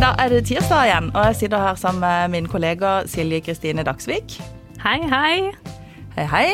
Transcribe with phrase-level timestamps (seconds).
[0.00, 3.82] da er det tirsdag igjen, og jeg sitter her sammen med min kollega Silje Kristine
[3.84, 4.38] Dagsvik.
[4.80, 5.50] Hei, hei.
[6.14, 6.46] Hei, hei.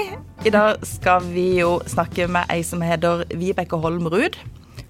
[0.43, 4.35] I dag skal vi jo snakke med ei som heter Vibeke Holm Ruud.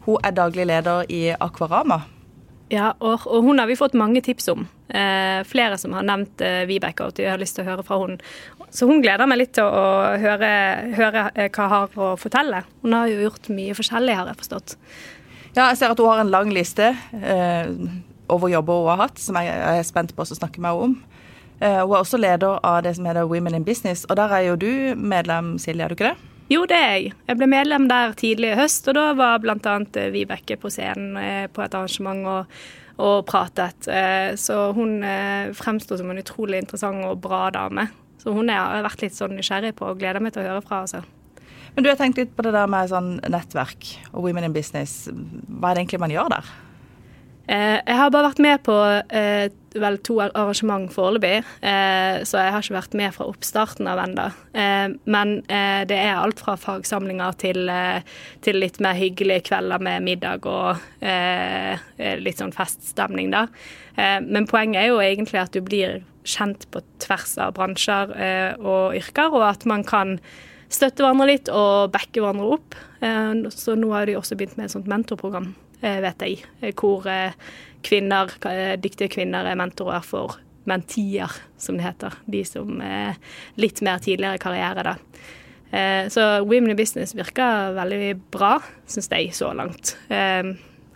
[0.07, 2.01] Hun er daglig leder i Akvarama.
[2.73, 4.65] Ja, og, og hun har vi fått mange tips om.
[4.89, 7.85] Eh, flere som har nevnt eh, Vibeke, og at de har lyst til å høre
[7.85, 8.17] fra hun.
[8.73, 10.51] Så hun gleder meg litt til å høre,
[10.97, 12.65] høre eh, hva hun har å fortelle.
[12.81, 14.79] Hun har jo gjort mye forskjellig, har jeg forstått.
[15.53, 17.73] Ja, jeg ser at hun har en lang liste eh,
[18.33, 20.97] over jobber hun har hatt, som jeg er spent på å snakke med henne om.
[21.61, 24.47] Eh, hun er også leder av det som heter Women in Business, og der er
[24.51, 26.33] jo du medlem, Silje, er du ikke det?
[26.53, 27.13] Jo, det er jeg.
[27.27, 29.57] Jeg ble medlem der tidlig i høst, og da var bl.a.
[29.57, 32.59] Eh, Vibeke på scenen eh, på et arrangement og,
[33.03, 33.91] og pratet.
[34.41, 35.03] Så hun
[35.53, 37.91] fremsto som en utrolig interessant og bra dame.
[38.23, 40.81] Så hun har vært litt sånn nysgjerrig på og gleder meg til å høre fra.
[40.87, 41.03] altså.
[41.77, 45.11] Men du har tenkt litt på det der med sånn nettverk og Women in Business.
[45.13, 46.49] Hva er det egentlig man gjør der?
[47.47, 48.75] Eh, jeg har bare vært med på
[49.15, 49.47] eh,
[49.79, 54.27] vel to arrangement foreløpig, eh, så jeg har ikke vært med fra oppstarten av ennå.
[55.05, 57.69] Men det er alt fra fagsamlinger til,
[58.43, 60.81] til, litt mer hyggelige kvelder med middag og
[62.25, 63.45] litt sånn feststemning, da.
[64.25, 68.17] Men poenget er jo egentlig at du blir kjent på tvers av bransjer
[68.65, 70.17] og yrker, og at man kan
[70.73, 72.81] støtte hverandre litt og backe hverandre opp.
[73.53, 75.53] Så nå har de også begynt med et sånt mentorprogram
[76.05, 77.37] vet jeg, eh, hvor eh,
[77.87, 78.33] kvinner,
[78.83, 81.31] dyktige kvinner er mentorer for mentier,
[81.63, 82.17] som det heter.
[82.27, 83.21] De som er
[83.61, 84.97] litt mer tidligere i karriere, da.
[86.11, 88.57] Så Women in Business virker veldig bra,
[88.91, 89.93] syns jeg, så langt.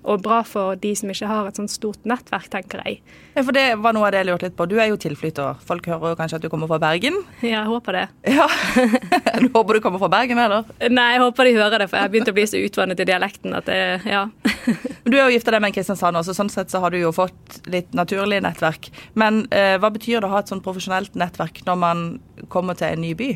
[0.05, 3.01] Og bra for de som ikke har et sånt stort nettverk, tenker jeg.
[3.35, 4.67] Ja, For det var noe av det jeg lurte litt på.
[4.71, 5.61] Du er jo tilflytter.
[5.67, 7.19] Folk hører jo kanskje at du kommer fra Bergen?
[7.43, 8.07] Ja, jeg håper det.
[8.37, 8.49] Ja,
[9.41, 10.67] Du håper du kommer fra Bergen, eller?
[10.91, 13.07] Nei, jeg håper de hører det, for jeg har begynt å bli så utvannet i
[13.09, 14.27] dialekten at det, ja.
[15.11, 17.13] Du er jo gifta deg med en Kristiansand også, sånn sett så har du jo
[17.15, 18.91] fått litt naturlig nettverk.
[19.19, 22.05] Men eh, hva betyr det å ha et sånn profesjonelt nettverk når man
[22.53, 23.31] kommer til en ny by?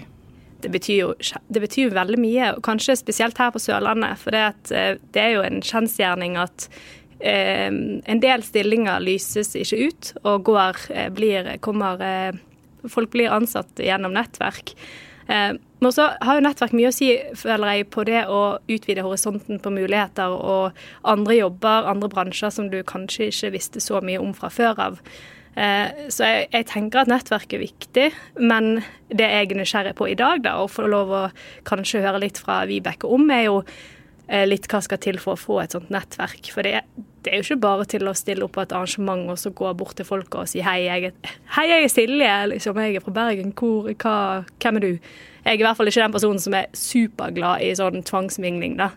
[0.64, 1.12] Det betyr jo
[1.52, 4.20] det betyr veldig mye, og kanskje spesielt her på Sørlandet.
[4.22, 6.68] For det, at, eh, det er jo en kjensgjerning at
[7.20, 12.42] eh, en del stillinger lyses ikke ut, og går, eh, blir, kommer eh,
[12.84, 14.74] Folk blir ansatt gjennom nettverk.
[15.26, 19.04] Eh, men så har jo nettverk mye å si føler jeg, på det å utvide
[19.04, 24.20] horisonten på muligheter og andre jobber, andre bransjer som du kanskje ikke visste så mye
[24.20, 25.00] om fra før av.
[25.54, 28.06] Eh, så jeg, jeg, tenker at nettverk er viktig,
[28.42, 28.80] men
[29.14, 31.24] det jeg er nysgjerrig på i dag, da, å få lov å
[31.68, 35.40] kanskje høre litt fra Vibeke om, er jo eh, litt hva skal til for å
[35.40, 36.50] få et sånt nettverk.
[36.54, 36.80] For det,
[37.22, 39.70] det, er jo ikke bare til å stille opp på et arrangement og så gå
[39.78, 43.04] bort til folk og si hei, jeg er, hei, jeg er Silje, liksom, jeg er
[43.04, 44.16] fra Bergen, Hvor, hva,
[44.58, 44.92] hvem er du?
[45.44, 48.94] Jeg er i hvert fall ikke den personen som er superglad i sånn tvangsmingling, da.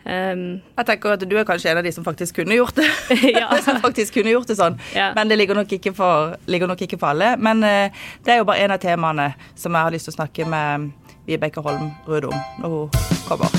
[0.00, 2.88] Um, jeg tenker at Du er kanskje en av de som faktisk kunne gjort det.
[3.36, 3.50] ja.
[3.66, 4.78] som faktisk kunne gjort det sånn.
[4.96, 5.10] Ja.
[5.16, 7.34] Men det ligger nok ikke for, nok ikke for alle.
[7.36, 7.92] Men uh,
[8.24, 10.90] det er jo bare en av temaene som jeg har lyst til å snakke med
[11.28, 12.88] Vibeke Holm Ruud om når hun
[13.28, 13.52] kommer.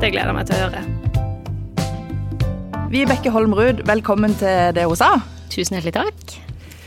[0.00, 0.80] Det gleder jeg meg til å høre.
[2.94, 5.16] Vibeke Holm Ruud, velkommen til det hun sa.
[5.50, 6.38] Tusen hjertelig takk.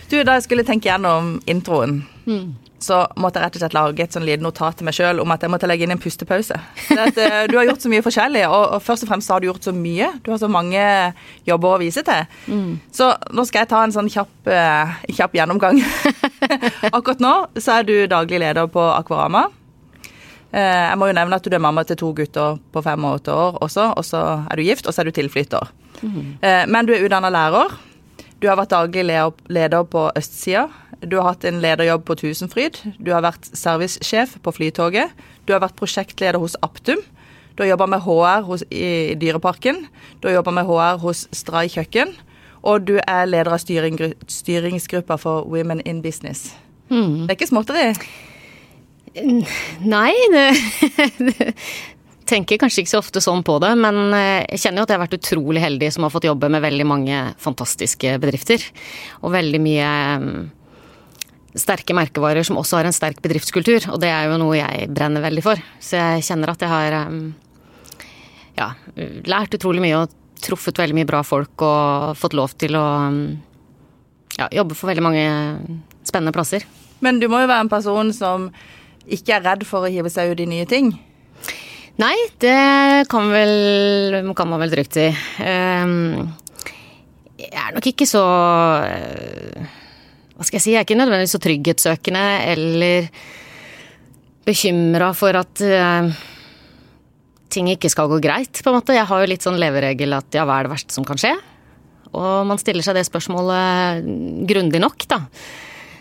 [0.07, 4.03] Du, Da jeg skulle tenke gjennom introen, mm så måtte jeg rett og slett lage
[4.05, 6.57] et sånn lite notat til meg sjøl om at jeg måtte legge inn en pustepause.
[6.93, 9.47] At, uh, du har gjort så mye forskjellig, og, og, først og fremst har du
[9.49, 10.11] gjort så mye.
[10.21, 10.83] Du har så mange
[11.47, 12.27] jobber å vise til.
[12.45, 12.77] Mm.
[12.93, 15.81] Så nå skal jeg ta en sånn kjapp, uh, kjapp gjennomgang.
[16.97, 19.47] Akkurat nå så er du daglig leder på Akvarama.
[20.53, 23.23] Uh, jeg må jo nevne at du er mamma til to gutter på fem og
[23.23, 25.73] åtte år også, og så er du gift, og så er du tilflytter.
[25.97, 26.37] Mm.
[26.69, 27.71] men du er utdanna lærer.
[28.37, 29.01] Du har vært daglig
[29.49, 30.67] leder på østsida.
[31.07, 32.79] Du har hatt en lederjobb på Tusenfryd.
[32.99, 35.13] Du har vært servicesjef på Flytoget.
[35.47, 37.01] Du har vært prosjektleder hos Aptum.
[37.55, 39.85] Du har jobba med HR hos, i, Dyreparken.
[40.21, 42.13] Du har jobba med HR hos Stray kjøkken.
[42.67, 43.97] Og du er leder av styring,
[44.27, 46.51] styringsgruppa for Women in Business.
[46.89, 47.25] Mm.
[47.25, 47.85] Det er ikke småtteri?
[49.87, 50.47] Nei, det,
[52.29, 54.99] tenker kanskje ikke så ofte sånn på det, men eh, jeg kjenner jo at jeg
[54.99, 58.63] har vært utrolig heldig som har fått jobbe med veldig mange fantastiske bedrifter.
[59.23, 59.91] Og veldig mye
[60.21, 60.39] mm,
[61.55, 63.89] sterke merkevarer som også har en sterk bedriftskultur.
[63.93, 65.61] Og det er jo noe jeg brenner veldig for.
[65.79, 67.27] Så jeg kjenner at jeg har mm,
[68.59, 68.71] ja,
[69.29, 73.21] lært utrolig mye og truffet veldig mye bra folk og fått lov til å mm,
[74.37, 75.27] ja, jobbe for veldig mange
[76.07, 76.65] spennende plasser.
[77.03, 78.49] Men du må jo være en person som
[79.07, 80.91] ikke er redd for å hive seg ut i nye ting?
[81.97, 85.07] Nei, det kan, vel, kan man vel trygt si.
[85.41, 86.27] Um,
[87.37, 88.21] jeg er nok ikke så
[90.37, 92.23] Hva skal jeg si, jeg er ikke nødvendigvis så trygghetssøkende
[92.53, 93.11] eller
[94.47, 96.09] bekymra for at uh,
[97.51, 98.95] ting ikke skal gå greit, på en måte.
[98.95, 101.33] Jeg har jo litt sånn leveregel at ja, hva er det verste som kan skje?
[102.15, 104.05] og man stiller seg det spørsmålet
[104.49, 105.23] grundig nok, da,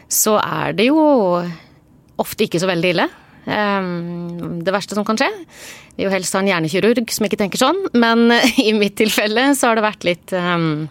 [0.09, 1.01] så er det jo
[2.23, 3.09] ofte ikke så veldig ille.
[3.47, 5.29] Um, det verste som kan skje.
[5.95, 8.31] Vi vil jo helst ha en hjernekirurg som ikke tenker sånn, men
[8.69, 10.87] i mitt tilfelle så har det vært litt um,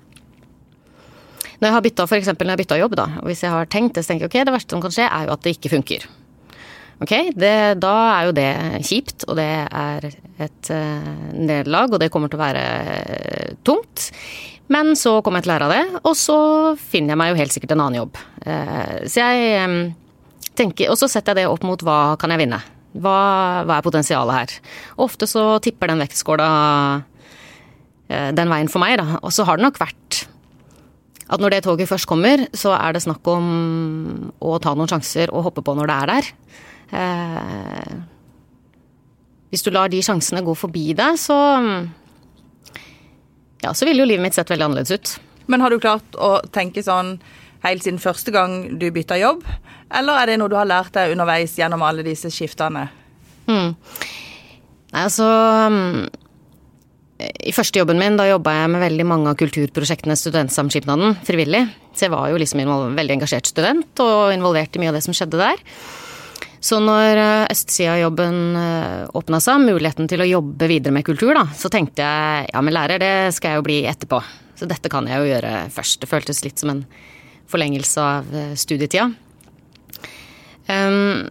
[1.59, 2.29] Når jeg har bytta f.eks.
[2.35, 4.45] når jeg bytta jobb, da, og hvis jeg har tenkt det, så tenker jeg ok,
[4.47, 6.07] det verste som kan skje, er jo at det ikke funker.
[7.03, 8.51] Ok, det, da er jo det
[8.87, 10.05] kjipt, og det er
[10.45, 14.07] et uh, nederlag, og det kommer til å være uh, tungt.
[14.71, 16.37] Men så kommer jeg til å lære av det, og så
[16.79, 18.21] finner jeg meg jo helt sikkert en annen jobb.
[18.45, 19.75] Uh, så jeg um,
[20.55, 22.61] tenker, Og så setter jeg det opp mot hva kan jeg vinne.
[22.95, 23.17] Hva,
[23.67, 24.55] hva er potensialet her?
[25.03, 26.47] Ofte så tipper den vektskåla
[28.05, 29.17] den veien for meg, da.
[29.25, 30.04] Og så har det nok vært
[31.25, 33.45] at når det toget først kommer, så er det snakk om
[34.45, 36.29] å ta noen sjanser og hoppe på når det er der.
[36.99, 37.95] Eh,
[39.49, 41.37] hvis du lar de sjansene gå forbi deg, så
[43.63, 45.15] Ja, så ville jo livet mitt sett veldig annerledes ut.
[45.49, 47.15] Men har du klart å tenke sånn
[47.63, 49.41] helt siden første gang du bytta jobb,
[49.89, 52.83] eller er det noe du har lært deg underveis gjennom alle disse skiftene?
[53.49, 53.73] Mm.
[54.93, 55.25] Nei, altså
[57.15, 61.61] I første jobben min, da jobba jeg med veldig mange av kulturprosjektene Studentsamskipnaden frivillig.
[61.95, 65.05] Så jeg var jo liksom en veldig engasjert student og involvert i mye av det
[65.05, 65.61] som skjedde der.
[66.65, 71.45] Så når eh, østsida-jobben eh, åpna seg, muligheten til å jobbe videre med kultur, da,
[71.55, 74.19] så tenkte jeg ja, men lærer, det skal jeg jo bli etterpå.
[74.57, 76.01] Så dette kan jeg jo gjøre først.
[76.01, 76.83] Det føltes litt som en
[77.51, 79.11] forlengelse av eh, studietida.
[80.65, 81.27] Um,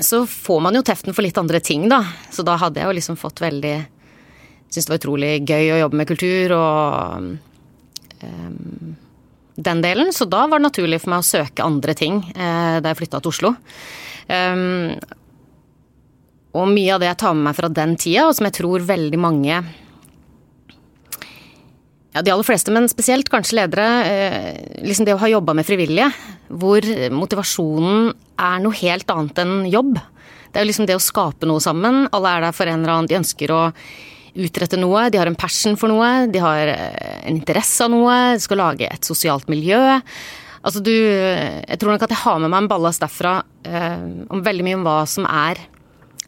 [0.00, 2.00] så får man jo teften for litt andre ting, da.
[2.32, 3.76] Så da hadde jeg jo liksom fått veldig
[4.74, 7.28] Syntes det var utrolig gøy å jobbe med kultur og
[8.26, 8.94] um,
[9.54, 10.10] den delen.
[10.10, 13.20] Så da var det naturlig for meg å søke andre ting uh, da jeg flytta
[13.22, 13.52] til Oslo.
[14.26, 14.98] Um,
[16.58, 18.86] og mye av det jeg tar med meg fra den tida, og som jeg tror
[18.86, 19.62] veldig mange
[22.14, 25.66] ja, de aller fleste, men spesielt kanskje ledere, eh, liksom det å ha jobba med
[25.66, 26.12] frivillige,
[26.46, 29.98] hvor motivasjonen er noe helt annet enn jobb.
[29.98, 32.04] Det er jo liksom det å skape noe sammen.
[32.14, 33.62] Alle er der for en eller annen, de ønsker å
[34.34, 38.16] utrette noe, de har en passion for noe, de har eh, en interesse av noe,
[38.34, 39.80] de skal lage et sosialt miljø.
[40.64, 44.42] Altså du Jeg tror nok at jeg har med meg en ballast derfra eh, om
[44.44, 45.60] veldig mye om hva som er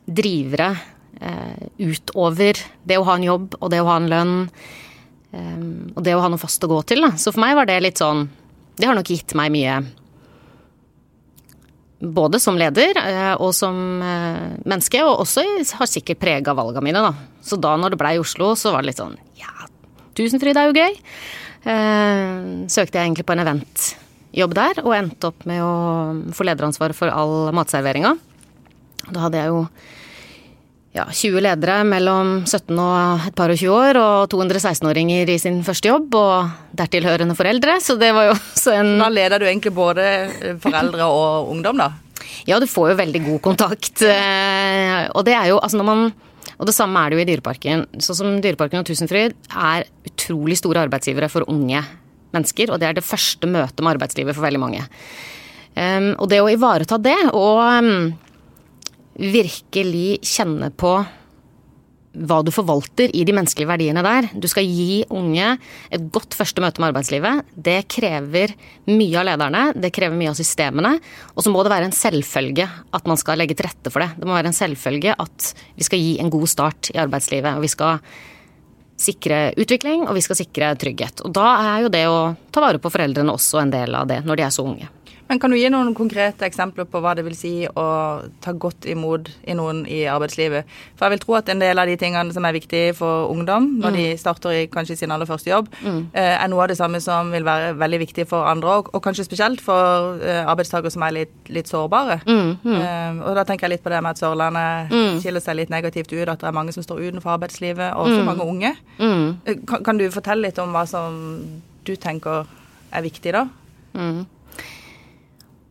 [0.06, 0.75] drivere
[1.20, 4.35] eh, utover det å ha en jobb og det å ha en lønn.
[5.32, 5.62] Eh,
[5.94, 7.06] og det å ha noe fast å gå til.
[7.06, 7.14] Da.
[7.19, 8.29] Så for meg var det litt sånn
[8.76, 9.81] Det har nok gitt meg mye
[12.14, 15.44] både som leder eh, og som eh, menneske, og også
[15.81, 17.43] har sikkert prega valgene mine, da.
[17.44, 19.53] Så da når det blei Oslo, så var det litt sånn ja,
[20.17, 20.99] Tusenfryd er jo gøy.
[21.67, 22.35] Eh,
[22.73, 23.87] søkte jeg egentlig på en event
[24.37, 28.14] jobb der, og endte opp med å få lederansvaret for all matserveringa.
[29.06, 29.62] Da hadde jeg jo
[30.96, 35.38] ja, 20 ledere mellom 17 og et par og 20 år, og 200 16-åringer i
[35.40, 39.48] sin første jobb, og dertilhørende foreldre, så det var jo også en Da leder du
[39.48, 40.06] egentlig både
[40.62, 41.93] foreldre og ungdom, da?
[42.48, 44.02] Ja, du får jo veldig god kontakt.
[44.02, 46.08] Eh, og det er jo, altså når man
[46.56, 47.84] og det samme er det jo i Dyreparken.
[48.00, 51.82] Sånn som Dyreparken og Tusenfryd er utrolig store arbeidsgivere for unge
[52.32, 54.84] mennesker, og det er det første møtet med arbeidslivet for veldig mange.
[55.76, 58.14] Um, og det å ivareta det, og um,
[59.16, 60.98] virkelig kjenne på
[62.16, 64.28] hva du forvalter i de menneskelige verdiene der.
[64.32, 65.50] Du skal gi unge
[65.92, 67.50] et godt første møte med arbeidslivet.
[67.52, 68.54] Det krever
[68.88, 70.94] mye av lederne, det krever mye av systemene.
[71.35, 74.14] Og så må det være en selvfølge at man skal legge til rette for det.
[74.16, 77.58] Det må være en selvfølge at vi skal gi en god start i arbeidslivet.
[77.58, 78.00] Og vi skal
[78.96, 81.20] sikre utvikling, og vi skal sikre trygghet.
[81.26, 82.20] Og da er jo det å
[82.52, 84.88] ta vare på foreldrene også en del av det, når de er så unge.
[85.28, 87.87] Men Kan du gi noen konkrete eksempler på hva det vil si å
[88.45, 90.68] ta godt imot i noen i arbeidslivet?
[90.95, 93.73] For jeg vil tro at en del av de tingene som er viktige for ungdom
[93.80, 93.99] når mm.
[93.99, 96.02] de starter i kanskje sin aller første jobb, mm.
[96.16, 99.02] Eh, er noe av det samme som vil være veldig viktig for andre òg, og
[99.02, 102.21] kanskje spesielt for uh, arbeidstakere som er litt, litt sårbare.
[102.28, 102.52] Mm.
[102.62, 105.18] Uh, og da tenker jeg litt på det med at Sørlandet mm.
[105.25, 108.23] skiller seg litt negativt ut, at det er mange som står utenfor arbeidslivet, og også
[108.23, 108.30] mm.
[108.30, 108.73] mange unge.
[109.66, 111.18] Kan, kan, du fortelle litt om hva som
[111.87, 112.47] du tenker
[112.95, 113.47] er viktig da?
[113.97, 114.25] Mm.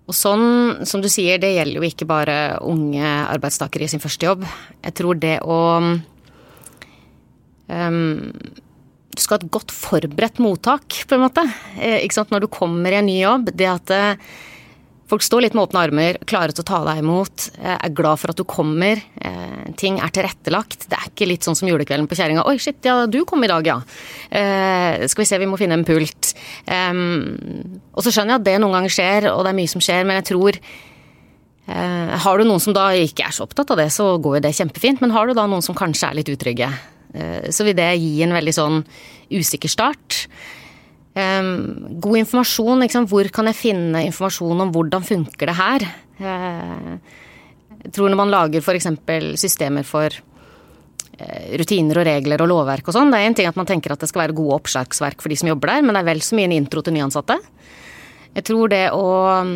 [0.06, 4.28] Og sånn, som du sier, det gjelder jo ikke bare unge arbeidstakere i sin første
[4.28, 4.44] jobb.
[4.86, 5.96] Jeg tror det å um,
[9.16, 11.46] Du skal ha et godt forberedt mottak, på en måte.
[11.80, 12.34] Eh, ikke sant?
[12.34, 13.50] Når du kommer i en ny jobb.
[13.58, 14.36] Det at uh,
[15.06, 18.18] Folk står litt med åpne armer, klare til å ta deg imot, eh, er glad
[18.18, 19.02] for at du kommer.
[19.22, 20.90] Eh, ting er tilrettelagt.
[20.90, 22.44] Det er ikke litt sånn som julekvelden på kjerringa.
[22.44, 23.84] 'Oi, shit, ja, du kom i dag, ja'.
[24.32, 26.34] Eh, skal vi se, vi må finne en pult.
[26.68, 30.06] og så skjønner jeg at det noen ganger skjer, og det er mye som skjer,
[30.06, 30.60] men jeg tror
[31.68, 34.54] Har du noen som da ikke er så opptatt av det, så går jo det
[34.54, 35.02] kjempefint.
[35.02, 36.72] Men har du da noen som kanskje er litt utrygge,
[37.50, 38.86] så vil det gi en veldig sånn
[39.32, 40.28] usikker start.
[41.16, 42.82] Um, god informasjon.
[42.84, 43.08] Liksom.
[43.08, 45.86] Hvor kan jeg finne informasjon om hvordan funker det her?
[46.20, 46.98] Uh,
[47.86, 48.90] jeg tror når man lager f.eks.
[49.40, 53.60] systemer for uh, rutiner og regler og lovverk og sånn, det er en ting at
[53.60, 56.04] man tenker at det skal være gode oppslagsverk for de som jobber der, men det
[56.04, 57.40] er vel så mye en intro til nyansatte.
[58.36, 59.08] Jeg tror det å
[59.40, 59.56] um,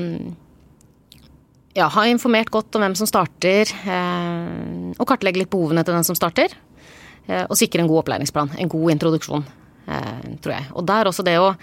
[1.75, 6.07] ja, ha informert godt om hvem som starter, uh, og kartlegge litt behovene til den
[6.07, 6.55] som starter,
[7.29, 9.43] og sikre en god opplæringsplan, en god introduksjon,
[10.43, 10.67] tror jeg.
[10.77, 11.53] Og der også det å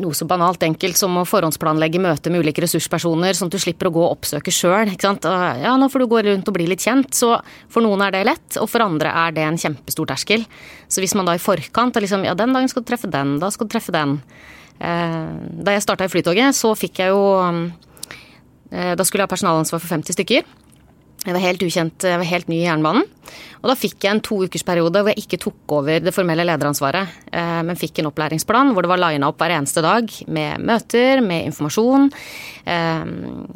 [0.00, 3.88] noe så banalt enkelt som å forhåndsplanlegge møte med ulike ressurspersoner, sånn at du slipper
[3.88, 4.90] å gå og oppsøke sjøl.
[4.90, 7.14] Ja, nå får du gå rundt og bli litt kjent.
[7.14, 7.30] Så
[7.70, 10.46] for noen er det lett, og for andre er det en kjempestor terskel.
[10.90, 13.38] Så hvis man da i forkant er liksom Ja, den dagen skal du treffe den,
[13.42, 14.18] da skal du treffe den.
[14.82, 15.30] Eh,
[15.62, 19.78] da jeg starta i Flytoget, så fikk jeg jo eh, Da skulle jeg ha personalansvar
[19.78, 20.42] for 50 stykker.
[21.24, 23.06] Jeg var helt ukjent, jeg var helt ny i jernbanen.
[23.64, 26.44] Og da fikk jeg en to ukers periode hvor jeg ikke tok over det formelle
[26.44, 30.60] lederansvaret, eh, men fikk en opplæringsplan hvor det var lina opp hver eneste dag med
[30.68, 32.10] møter, med informasjon,
[32.68, 33.06] eh,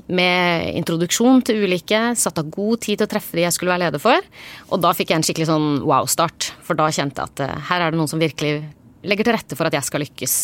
[0.08, 2.00] med introduksjon til ulike.
[2.16, 4.32] Satt av god tid til å treffe de jeg skulle være leder for.
[4.72, 7.84] Og da fikk jeg en skikkelig sånn wow-start, for da kjente jeg at eh, her
[7.84, 8.62] er det noen som virkelig
[9.04, 10.38] legger til rette for at jeg skal lykkes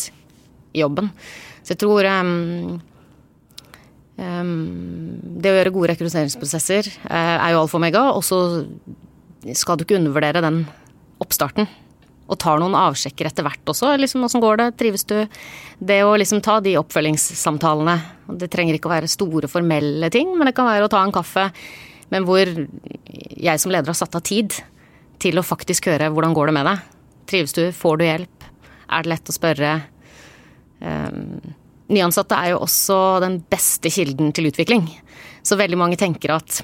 [0.77, 1.09] i jobben.
[1.65, 2.05] Så jeg tror
[4.15, 8.37] det å gjøre gode rekrutteringsprosesser uh, er jo alfa og omega, og så
[9.55, 10.61] skal du ikke undervurdere den
[11.23, 11.67] oppstarten.
[12.25, 13.91] Og tar noen avsjekker etter hvert også.
[14.01, 15.17] liksom Åssen går det, trives du?
[15.77, 17.99] Det å liksom ta de oppfølgingssamtalene.
[18.41, 21.13] Det trenger ikke å være store, formelle ting, men det kan være å ta en
[21.13, 21.51] kaffe.
[22.09, 24.57] Men hvor jeg som leder har satt av tid
[25.21, 26.81] til å faktisk høre hvordan går det med deg.
[27.29, 27.67] Trives du?
[27.75, 28.49] Får du hjelp?
[28.89, 29.75] Er det lett å spørre?
[30.81, 31.53] Um,
[31.91, 34.87] nyansatte er jo også den beste kilden til utvikling.
[35.45, 36.61] Så veldig mange tenker at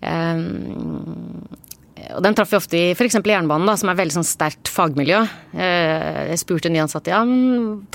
[0.00, 1.48] um,
[2.14, 3.18] og den traff vi ofte i f.eks.
[3.20, 5.18] jernbanen, da, som er veldig sånn sterkt fagmiljø.
[5.60, 7.20] Eh, jeg spurte nyansatte ja,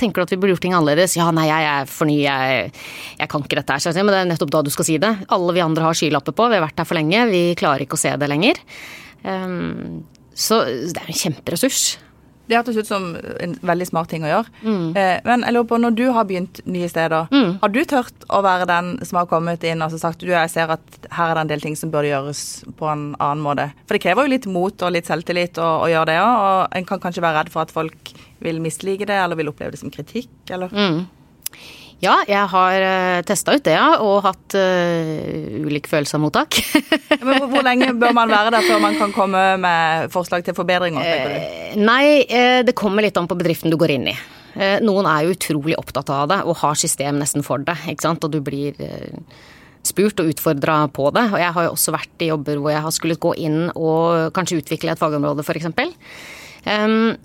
[0.00, 1.16] tenker du at vi burde gjort ting annerledes.
[1.18, 2.70] Ja, nei, jeg er for ny, jeg,
[3.18, 3.82] jeg kan ikke dette her.
[3.82, 5.12] Så jeg sier, men det er nettopp da du skal si det.
[5.34, 7.98] Alle vi andre har skylapper på, vi har vært her for lenge, vi klarer ikke
[7.98, 8.60] å se det lenger.
[9.24, 10.04] Um,
[10.36, 11.84] så det er en kjemperessurs.
[12.46, 14.52] Det hørtes ut som en veldig smart ting å gjøre.
[14.64, 14.86] Mm.
[15.00, 17.54] Eh, men jeg lurer på, når du har begynt nye steder, mm.
[17.62, 20.74] har du tørt å være den som har kommet inn og sagt du, jeg ser
[20.74, 22.44] at her er det en del ting som burde gjøres
[22.78, 23.70] på en annen måte?
[23.86, 26.78] For det krever jo litt mot og litt selvtillit å, å gjøre det òg, og
[26.80, 29.80] en kan kanskje være redd for at folk vil mislike det eller vil oppleve det
[29.80, 30.72] som kritikk, eller?
[30.74, 31.04] Mm.
[32.04, 33.96] Ja, jeg har eh, testa ut det, ja.
[34.04, 36.58] Og hatt uh, ulik følelse av mottak.
[37.24, 40.56] Men hvor, hvor, lenge bør man være der før man kan komme med forslag til
[40.56, 41.00] forbedringer?
[41.00, 44.16] Uh, nei, uh, det kommer litt an på bedriften du går inn i.
[44.86, 47.74] Noen er jo utrolig opptatt av det og har system nesten for det.
[47.90, 48.22] ikke sant?
[48.22, 48.76] Og du blir
[49.82, 51.24] spurt og utfordra på det.
[51.32, 54.30] Og jeg har jo også vært i jobber hvor jeg har skullet gå inn og
[54.36, 55.66] kanskje utvikle et fagområde, f.eks.
[56.70, 57.16] Um,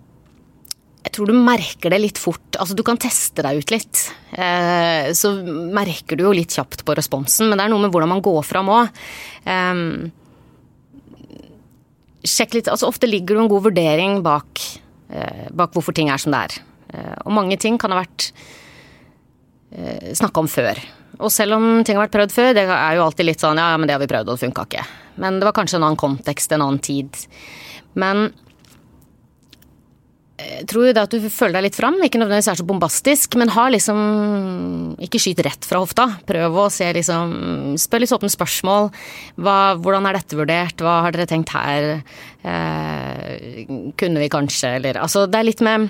[0.99, 2.57] jeg tror du merker det litt fort.
[2.59, 4.01] Altså, du kan teste deg ut litt.
[4.35, 5.31] Eh, så
[5.75, 8.41] merker du jo litt kjapt på responsen, men det er noe med hvordan man går
[8.43, 8.91] fram òg.
[9.47, 9.83] Eh,
[12.27, 14.63] sjekk litt Altså, ofte ligger det en god vurdering bak,
[15.09, 16.59] eh, bak hvorfor ting er som det er.
[16.93, 18.31] Eh, og mange ting kan ha vært
[19.71, 20.83] eh, snakka om før.
[21.19, 23.71] Og selv om ting har vært prøvd før, det er jo alltid litt sånn ja,
[23.77, 24.85] men det har vi prøvd, og det funka ikke.
[25.19, 27.23] Men det var kanskje en annen kontekst, en annen tid.
[27.99, 28.29] Men
[30.69, 33.51] tror jo det at du føler deg litt fram, ikke nødvendigvis er så bombastisk, men
[33.53, 33.99] har liksom
[35.05, 36.07] Ikke skyt rett fra hofta.
[36.27, 37.33] Prøv å se liksom
[37.79, 38.91] Spør litt åpne spørsmål.
[39.39, 40.83] Hva, hvordan er dette vurdert?
[40.83, 42.03] Hva har dere tenkt her?
[42.43, 43.65] Eh,
[43.99, 45.89] kunne vi kanskje, eller Altså, det er litt med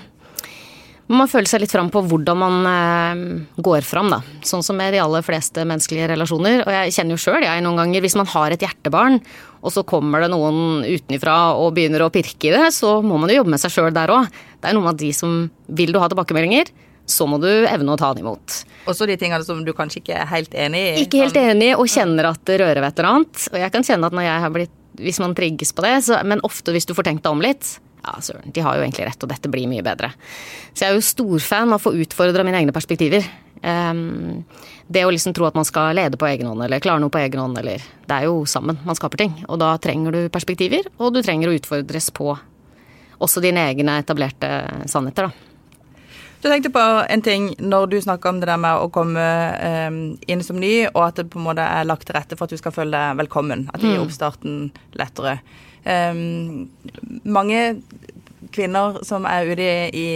[1.10, 3.22] man føler seg litt fram på hvordan man eh,
[3.58, 4.20] går fram, da.
[4.46, 6.62] Sånn som med de aller fleste menneskelige relasjoner.
[6.62, 9.18] Og jeg kjenner jo sjøl, jeg, noen ganger, hvis man har et hjertebarn,
[9.60, 13.32] og så kommer det noen utenifra og begynner å pirke i det, så må man
[13.32, 14.30] jo jobbe med seg sjøl der òg.
[14.60, 16.72] Det er noe med at de som vil du ha tilbakemeldinger,
[17.10, 18.62] så må du evne å ta den imot.
[18.88, 21.04] Også de tingene som du kanskje ikke er helt enig i?
[21.04, 23.46] Ikke helt enig, og kjenner at det rører ved et eller annet.
[23.50, 26.18] Og jeg kan kjenne at når jeg har blitt Hvis man trigges på det, så,
[26.26, 27.68] men ofte hvis du får tenkt deg om litt,
[28.02, 30.10] ja, søren, de har jo egentlig rett, og dette blir mye bedre.
[30.74, 33.24] Så jeg er jo storfan av å få utfordra mine egne perspektiver.
[33.60, 34.44] Um,
[34.88, 37.20] det å liksom tro at man skal lede på egen hånd eller klare noe på
[37.20, 39.36] egen hånd, eller Det er jo sammen man skaper ting.
[39.48, 42.32] Og da trenger du perspektiver, og du trenger å utfordres på
[43.20, 44.50] også dine egne etablerte
[44.88, 45.46] sannheter, da.
[46.40, 49.24] Du tenkte på en ting når du snakker om det der med å komme
[49.60, 52.48] um, inn som ny, og at det på en måte er lagt til rette for
[52.48, 53.66] at du skal føle deg velkommen.
[53.68, 54.06] At det gir mm.
[54.06, 54.54] oppstarten
[54.96, 55.36] lettere.
[55.84, 56.70] Um,
[57.28, 57.60] mange
[58.54, 60.06] kvinner som er ute i,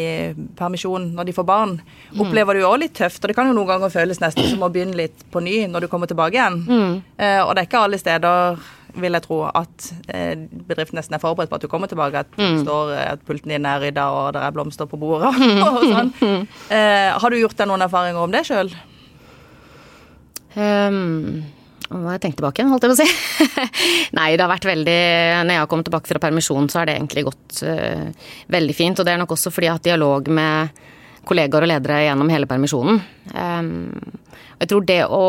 [0.58, 2.22] permisjon når de får barn, mm.
[2.24, 3.22] opplever det jo òg litt tøft.
[3.22, 5.86] Og det kan jo noen ganger føles nesten som å begynne litt på ny når
[5.86, 6.62] du kommer tilbake igjen.
[6.64, 6.96] Mm.
[7.18, 8.64] Uh, og det er ikke alle steder
[8.94, 10.36] vil jeg tro, at eh,
[10.68, 12.24] bedriften nesten er forberedt på at du kommer tilbake.
[12.24, 12.60] At, mm.
[12.62, 15.34] står, eh, at pulten din er rydda, og det er blomster på bordet.
[15.66, 16.12] og sånn.
[16.70, 18.70] Eh, har du gjort deg noen erfaringer om det sjøl?
[20.54, 21.42] Um,
[21.92, 23.68] må jeg tenkt tilbake igjen, holdt jeg på å si.
[24.18, 24.98] Nei, det har vært veldig
[25.44, 28.98] Når jeg har kommet tilbake fra permisjon, så har det egentlig gått uh, veldig fint.
[28.98, 30.82] Og det er nok også fordi jeg har hatt dialog med
[31.24, 33.00] kollegaer og ledere gjennom hele permisjonen.
[33.32, 33.70] Um,
[34.60, 35.22] jeg tror det å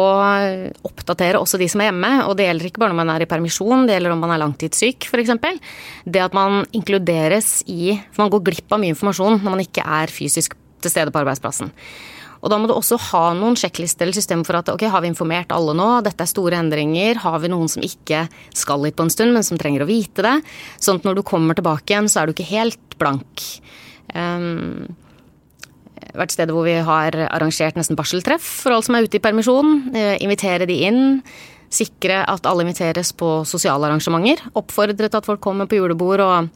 [0.86, 3.30] oppdatere også de som er hjemme, og det gjelder ikke bare når man er i
[3.30, 5.34] permisjon, det gjelder om man er langtidssyk f.eks.
[6.06, 9.88] Det at man inkluderes i For man går glipp av mye informasjon når man ikke
[9.98, 11.72] er fysisk til stede på arbeidsplassen.
[12.46, 15.10] Og da må du også ha noen sjekklister eller systemer for at ok, har vi
[15.10, 19.08] informert alle nå, dette er store endringer, har vi noen som ikke skal hit på
[19.08, 20.36] en stund, men som trenger å vite det?
[20.78, 23.48] Sånn at når du kommer tilbake igjen, så er du ikke helt blank.
[24.14, 24.86] Um,
[26.16, 29.76] vært steder hvor vi har arrangert nesten barseltreff for alle som er ute i permisjon.
[29.96, 31.04] Eh, invitere de inn.
[31.74, 34.44] Sikre at alle inviteres på sosiale arrangementer.
[34.56, 36.50] Oppfordre til at folk kommer på julebord og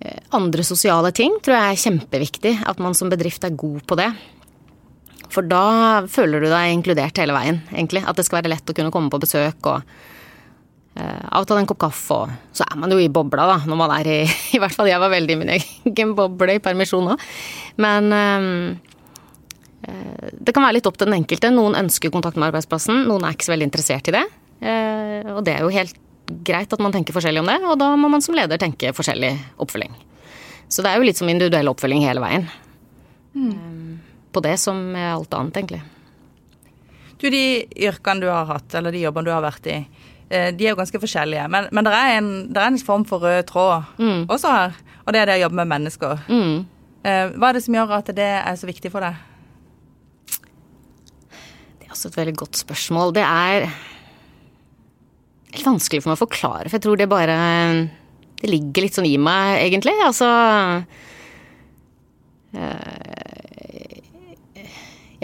[0.00, 2.54] eh, andre sosiale ting tror jeg er kjempeviktig.
[2.70, 4.10] At man som bedrift er god på det.
[5.34, 8.04] For da føler du deg inkludert hele veien, egentlig.
[8.06, 11.80] At det skal være lett å kunne komme på besøk og uh, av en kopp
[11.88, 14.18] kaffe, og så er man jo i bobla, da, når man er i
[14.56, 17.26] I hvert fall jeg var veldig i min egen boble i permisjon òg.
[17.82, 18.48] Men um,
[19.84, 21.50] det kan være litt opp til den enkelte.
[21.52, 24.22] Noen ønsker kontakt med arbeidsplassen, noen er ikke så veldig interessert i det.
[25.34, 25.98] Og det er jo helt
[26.46, 29.34] greit at man tenker forskjellig om det, og da må man som leder tenke forskjellig
[29.60, 29.92] oppfølging.
[30.72, 32.48] Så det er jo litt som individuell oppfølging hele veien.
[33.36, 33.73] Mm.
[34.34, 35.82] På det som med alt annet, egentlig.
[37.22, 37.44] Du, de
[37.86, 39.78] yrkene du har hatt, eller de jobbene du har vært i,
[40.28, 41.44] de er jo ganske forskjellige.
[41.52, 44.24] Men, men det, er en, det, er en, form for rød tråd mm.
[44.32, 46.24] også her, og det er det å jobbe med mennesker.
[46.26, 46.64] Mm.
[47.04, 49.18] Eh, hva er det som gjør at det er så viktig for deg?
[51.78, 53.12] Det er også et veldig godt spørsmål.
[53.16, 53.68] Det er
[55.54, 57.36] litt vanskelig for meg å forklare, for jeg tror det bare
[58.40, 59.94] Det ligger litt sånn i meg, egentlig.
[60.04, 60.28] Altså
[62.56, 63.43] eh,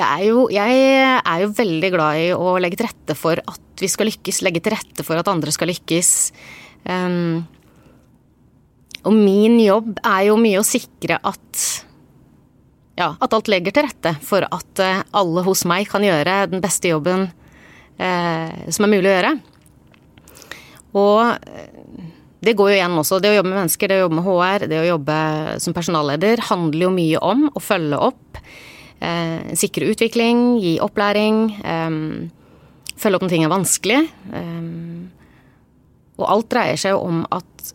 [0.01, 0.81] jeg er, jo, jeg
[1.21, 4.63] er jo veldig glad i å legge til rette for at vi skal lykkes, legge
[4.65, 6.11] til rette for at andre skal lykkes.
[6.89, 7.43] Um,
[9.05, 11.67] og min jobb er jo mye å sikre at
[13.01, 16.61] ja, at alt legger til rette for at uh, alle hos meg kan gjøre den
[16.61, 17.31] beste jobben
[17.97, 19.35] eh, som er mulig å gjøre.
[21.01, 22.09] Og uh,
[22.41, 23.21] det går jo igjen også.
[23.21, 25.21] Det å jobbe med mennesker, det å jobbe med HR, det å jobbe
[25.61, 28.41] som personalleder handler jo mye om å følge opp,
[29.57, 31.39] sikre utvikling, gi opplæring.
[31.65, 31.91] eh,
[33.01, 34.01] følge opp når ting er vanskelig.
[36.21, 37.71] Og alt dreier seg jo om at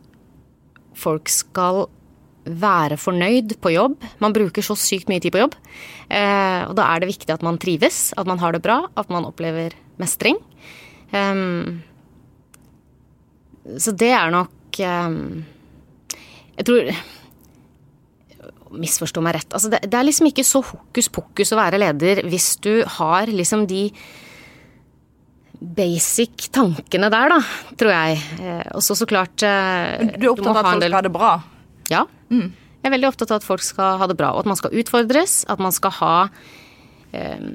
[0.95, 1.87] folk skal
[2.45, 3.97] være fornøyd på jobb.
[4.21, 5.55] Man bruker så sykt mye tid på jobb.
[6.09, 9.09] Eh, og da er det viktig at man trives, at man har det bra, at
[9.09, 10.37] man opplever mestring.
[11.09, 11.81] Um,
[13.81, 15.45] så det er nok um,
[16.57, 16.89] Jeg tror
[18.73, 19.51] Misforstå meg rett.
[19.53, 23.29] Altså det, det, er liksom ikke så hokus pokus å være leder hvis du har
[23.29, 23.87] liksom de
[25.55, 27.39] basic tankene der, da,
[27.79, 28.19] tror jeg.
[28.41, 31.13] Eh, og så så klart eh, Du er opptatt av at folk skal ha det
[31.13, 31.31] bra?
[31.91, 32.03] Ja.
[32.33, 32.49] Mm.
[32.85, 34.75] Jeg er veldig opptatt av at folk skal ha det bra, og at man skal
[34.77, 35.39] utfordres.
[35.49, 36.15] At man skal ha
[37.17, 37.47] eh,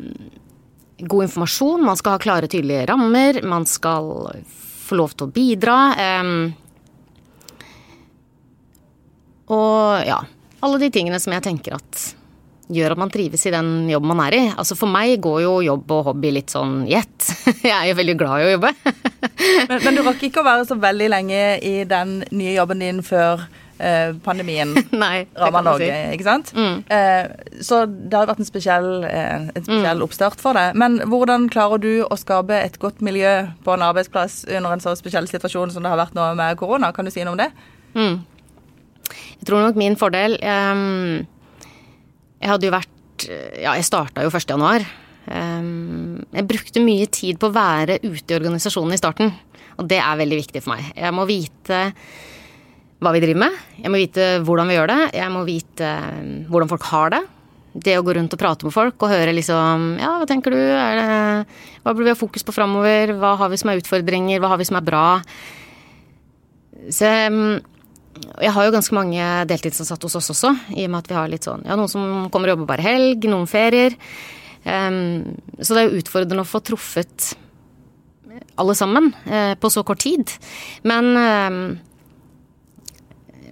[1.00, 3.42] god informasjon, man skal ha klare, tydelige rammer.
[3.46, 4.10] Man skal
[4.50, 5.78] få lov til å bidra.
[6.02, 6.26] Eh,
[9.50, 10.20] og ja,
[10.60, 12.08] alle de tingene som jeg tenker at
[12.70, 14.42] gjør at man trives i den jobben man er i.
[14.54, 17.30] Altså For meg går jo jobb og hobby litt sånn i ett.
[17.66, 18.74] Jeg er jo veldig glad i å jobbe.
[19.70, 23.02] men, men, du rakk ikke å være så veldig lenge i den nye jobben din
[23.06, 23.42] før
[23.80, 24.74] eh, pandemien
[25.42, 26.14] ramma Norge, si.
[26.14, 26.52] ikke sant?
[26.54, 26.78] Mm.
[26.86, 30.06] Eh, så det har vært en spesiell, eh, en spesiell mm.
[30.06, 30.78] oppstart for deg.
[30.78, 34.94] Men hvordan klarer du å skape et godt miljø på en arbeidsplass under en så
[34.98, 36.94] spesiell situasjon som det har vært nå med korona?
[36.94, 37.50] Kan du si noe om det?
[37.98, 38.20] Mm.
[39.40, 41.26] Jeg tror nok min fordel um
[42.40, 43.28] jeg hadde jo vært
[43.60, 44.48] Ja, jeg starta jo 1.
[44.48, 44.84] januar.
[45.28, 49.34] Ehm, jeg brukte mye tid på å være ute i organisasjonen i starten.
[49.76, 50.86] Og det er veldig viktig for meg.
[50.96, 51.82] Jeg må vite
[53.00, 53.58] hva vi driver med.
[53.76, 55.02] Jeg må vite hvordan vi gjør det.
[55.18, 57.20] Jeg må vite ehm, hvordan folk har det.
[57.70, 60.58] Det å gå rundt og prate med folk og høre liksom Ja, hva tenker du?
[60.58, 63.12] Det, hva burde vi ha fokus på framover?
[63.20, 64.40] Hva har vi som er utfordringer?
[64.40, 65.04] Hva har vi som er bra?
[66.88, 67.12] Så
[68.18, 71.30] jeg har jo ganske mange deltidsansatte hos oss også, i og med at vi har
[71.30, 73.94] litt sånn Ja, noen som kommer og jobber bare helg, noen ferier.
[74.64, 77.30] Um, så det er jo utfordrende å få truffet
[78.60, 80.32] alle sammen uh, på så kort tid.
[80.88, 81.62] Men um,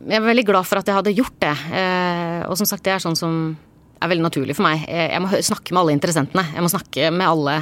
[0.08, 1.54] jeg er veldig glad for at jeg hadde gjort det.
[1.70, 3.38] Uh, og som sagt, det er sånn som
[3.98, 4.84] er veldig naturlig for meg.
[4.86, 6.44] Jeg må snakke med alle interessentene.
[6.54, 7.56] Jeg må snakke med alle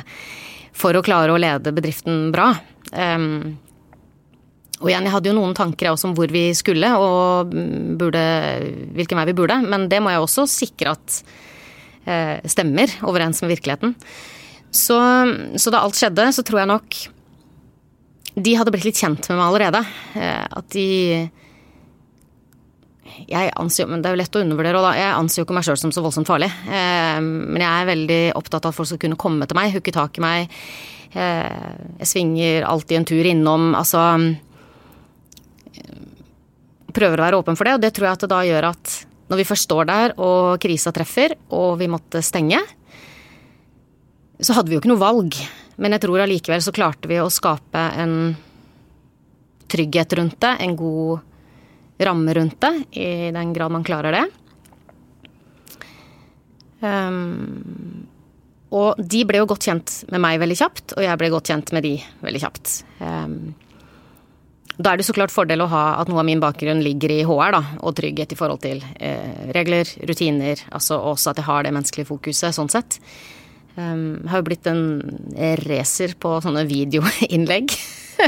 [0.77, 2.51] for å klare å lede bedriften bra.
[2.93, 3.57] Um,
[4.77, 7.53] og igjen, jeg hadde jo noen tanker også om hvor vi skulle, og
[7.97, 8.23] burde,
[8.97, 11.21] hvilken vei vi burde, men det må jeg også sikre at
[12.05, 13.95] eh, stemmer overens med virkeligheten.
[14.77, 14.99] Så,
[15.57, 16.99] så, da alt skjedde, så tror jeg nok
[18.37, 19.81] de hadde blitt litt kjent med meg allerede.
[20.21, 20.89] Eh, at de
[23.27, 25.57] jeg anser, men Det er jo lett å undervurdere, og da, jeg anser jo ikke
[25.57, 26.51] meg sjøl som så voldsomt farlig.
[26.69, 29.95] Eh, men jeg er veldig opptatt av at folk skal kunne komme til meg, hooke
[29.95, 30.59] tak i meg.
[31.17, 31.71] Eh,
[32.03, 33.71] jeg svinger alltid en tur innom.
[33.79, 34.03] Altså
[36.97, 38.97] Prøver å være åpen for det, og det tror jeg at det da gjør at
[39.27, 42.61] når vi først står der og krisa treffer og vi måtte stenge,
[44.41, 45.37] så hadde vi jo ikke noe valg.
[45.77, 48.17] Men jeg tror allikevel så klarte vi å skape en
[49.69, 54.25] trygghet rundt det, en god ramme rundt det, i den grad man klarer det.
[56.81, 58.07] Um,
[58.77, 61.73] og de ble jo godt kjent med meg veldig kjapt, og jeg ble godt kjent
[61.75, 62.75] med de veldig kjapt.
[63.01, 63.55] Um,
[64.77, 67.23] da er det så klart fordel å ha at noe av min bakgrunn ligger i
[67.25, 71.65] HR, da, og trygghet i forhold til eh, regler, rutiner, altså også at jeg har
[71.65, 72.99] det menneskelige fokuset, sånn sett.
[73.77, 74.83] Um, har jo blitt en
[75.65, 77.73] racer på sånne videoinnlegg.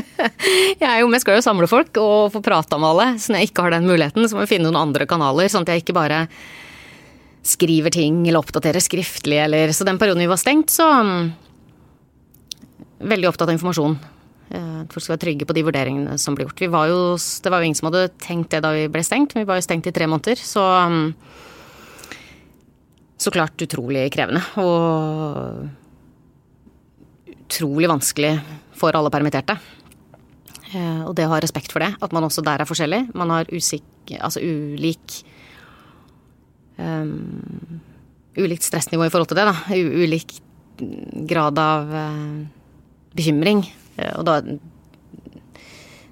[0.80, 3.44] jeg, er jo, med, skal jo samle folk og få prata med alle, så når
[3.44, 5.84] jeg ikke har den muligheten, så må jeg finne noen andre kanaler, sånn at jeg
[5.84, 6.26] ikke bare
[7.48, 11.30] skriver ting eller oppdaterer skriftlig eller Så den perioden vi var stengt, så um,
[12.98, 13.92] Veldig opptatt av informasjon.
[14.48, 16.62] Eh, at folk skal være trygge på de vurderingene som blir gjort.
[16.72, 19.44] Var jo, det var jo ingen som hadde tenkt det da vi ble stengt, men
[19.44, 20.40] vi var jo stengt i tre måneder.
[20.40, 21.12] Så um,
[23.18, 24.40] så klart utrolig krevende.
[24.62, 25.68] Og
[27.48, 28.38] utrolig vanskelig
[28.78, 29.58] for alle permitterte.
[30.72, 33.02] Eh, og det å ha respekt for det, at man også der er forskjellig.
[33.18, 33.84] Man har usik,
[34.16, 35.22] altså ulik
[36.76, 37.80] um,
[38.38, 39.54] Ulikt stressnivå i forhold til det, da.
[39.74, 40.36] U ulik
[41.26, 42.46] grad av uh,
[43.18, 43.64] bekymring.
[43.98, 44.40] Uh, og da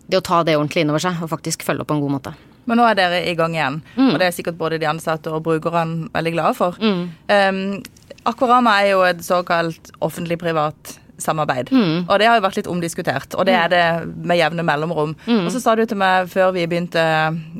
[0.06, 2.34] Det å ta det ordentlig innover seg og faktisk følge opp på en god måte.
[2.66, 4.12] Men nå er dere i gang igjen, mm.
[4.12, 6.78] og det er sikkert både de ansatte og brukerne veldig glade for.
[6.82, 7.02] Mm.
[7.30, 11.70] Um, Akvarama er jo et såkalt offentlig-privat samarbeid.
[11.72, 12.06] Mm.
[12.08, 13.84] Og det har jo vært litt omdiskutert, og det er det
[14.26, 15.14] med jevne mellomrom.
[15.26, 15.46] Mm.
[15.46, 17.02] Og så sa du til meg før vi begynte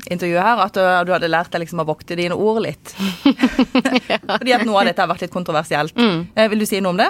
[0.05, 2.93] intervjuet her, at du hadde lært deg liksom å vokte dine ord litt.
[4.11, 4.19] ja.
[4.39, 5.97] Fordi at noe av dette har vært litt kontroversielt.
[5.97, 6.27] Mm.
[6.35, 7.09] Eh, vil du si noe om det?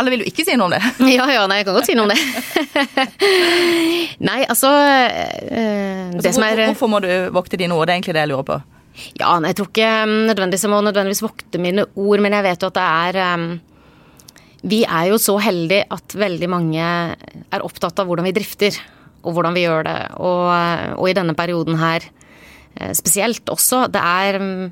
[0.00, 0.80] Eller vil du ikke si noe om det?
[1.18, 2.18] Ja, ja, nei, jeg kan godt si noe om det.
[4.30, 7.88] nei, altså, øh, altså hvor, er, Hvorfor må du vokte dine ord?
[7.88, 8.60] Det er egentlig det jeg lurer på.
[9.20, 12.64] Ja, jeg tror ikke um, nødvendigvis jeg må nødvendigvis vokte mine ord, men jeg vet
[12.64, 13.44] jo at det er um,
[14.72, 18.76] Vi er jo så heldige at veldig mange er opptatt av hvordan vi drifter,
[19.24, 20.00] og hvordan vi gjør det.
[20.20, 20.48] Og,
[20.96, 22.04] og i denne perioden her
[22.76, 23.86] eh, spesielt også.
[23.92, 24.68] Det er um,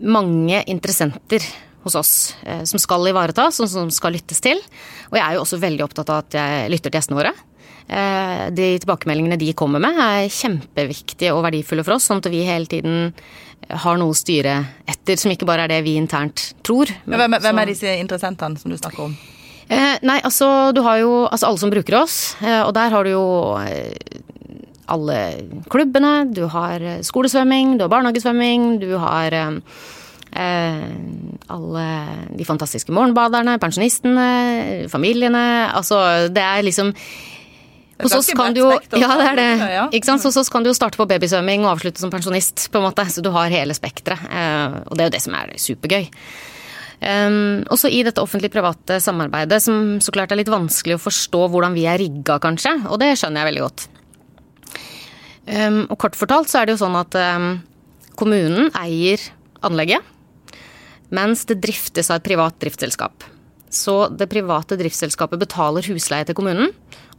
[0.00, 1.44] mange interessenter
[1.84, 2.14] hos oss
[2.44, 4.60] eh, som skal ivaretas, og som skal lyttes til.
[5.10, 7.32] Og jeg er jo også veldig opptatt av at jeg lytter til gjestene våre.
[7.90, 12.44] Eh, de tilbakemeldingene de kommer med er kjempeviktige og verdifulle for oss, sånn at vi
[12.46, 13.12] hele tiden
[13.70, 14.56] har noe å styre
[14.88, 16.90] etter, som ikke bare er det vi internt tror.
[17.04, 19.16] Men, hvem, hvem, er disse interessentene som du snakker om?
[19.70, 23.12] Eh, nei, altså du har jo altså alle som bruker oss, og der har du
[23.12, 23.26] jo
[24.90, 25.18] alle
[25.70, 29.36] klubbene, du har skolesvømming, du har barnehagesvømming, du har
[30.30, 30.82] Eh,
[31.50, 31.84] alle
[32.38, 34.28] de fantastiske morgenbaderne, pensjonistene,
[34.92, 35.44] familiene.
[35.76, 36.94] Altså, det er liksom
[38.00, 39.48] hos oss kan du jo Ja, det er det.
[39.98, 40.24] Ikke sant?
[40.24, 43.04] Hos oss kan du jo starte på babysvømming og avslutte som pensjonist, på en måte.
[43.12, 44.22] Så du har hele spekteret.
[44.24, 46.08] Eh, og det er jo det som er supergøy.
[47.00, 51.72] Um, også i dette offentlig-private samarbeidet, som så klart er litt vanskelig å forstå hvordan
[51.72, 52.74] vi er rigga, kanskje.
[52.92, 53.86] Og det skjønner jeg veldig godt.
[55.50, 57.54] Um, og kort fortalt så er det jo sånn at um,
[58.20, 59.22] kommunen eier
[59.64, 60.04] anlegget
[61.14, 63.26] mens det driftes av et privat driftsselskap.
[63.70, 66.72] Så det private driftsselskapet betaler husleie til kommunen,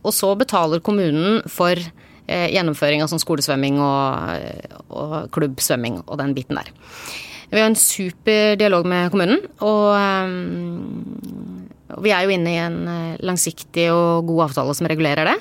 [0.04, 6.18] og så betaler kommunen for eh, gjennomføring av sånn skolesvømming og, eh, og, klubbsvømming og
[6.20, 6.72] den biten der.
[7.52, 11.64] Vi har en super dialog med kommunen, og um,
[12.04, 12.78] vi er jo inne i en
[13.28, 15.34] langsiktig og god avtale som regulerer det.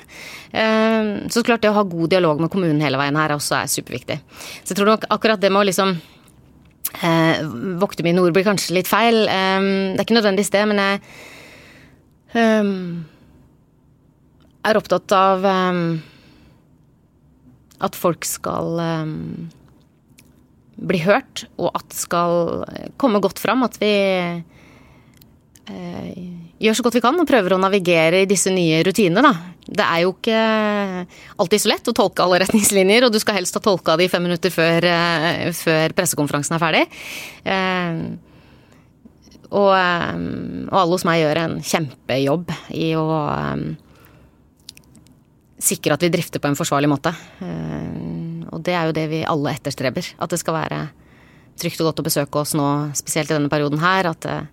[1.31, 4.19] Så klart det å ha god dialog med kommunen hele veien her også er superviktig.
[4.59, 5.95] Så jeg tror nok akkurat det med å liksom
[6.99, 7.41] eh,
[7.81, 9.23] Vokte mine ord blir kanskje litt feil.
[9.25, 11.01] Um, det er ikke nødvendigvis det, men jeg
[12.35, 12.75] um,
[14.67, 15.81] er opptatt av um,
[17.81, 18.83] at folk skal
[20.81, 22.65] bli hørt, og at skal
[23.01, 23.65] komme godt fram.
[23.65, 23.93] At vi
[25.69, 29.33] uh, gjør så godt vi kan og prøver å navigere i disse nye rutinene, da.
[29.71, 30.39] Det er jo ikke
[31.41, 34.25] alltid så lett å tolke alle retningslinjer, og du skal helst ha tolka de fem
[34.25, 36.83] minutter før, eh, før pressekonferansen er ferdig.
[37.45, 38.01] Eh,
[39.51, 40.17] og, eh,
[40.69, 43.07] og, alle hos meg gjør en kjempejobb i å
[45.61, 47.11] sikre at vi drifter på en forsvarlig måte.
[48.51, 50.07] Og det er jo det vi alle etterstreber.
[50.19, 50.79] At det skal være
[51.61, 54.09] trygt og godt å besøke oss nå, spesielt i denne perioden her.
[54.11, 54.49] At eh,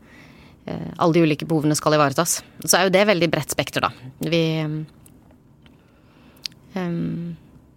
[0.98, 2.40] alle de ulike behovene skal ivaretas.
[2.64, 3.90] Så er jo det veldig bredt spekter, da.
[4.20, 4.84] Vi um,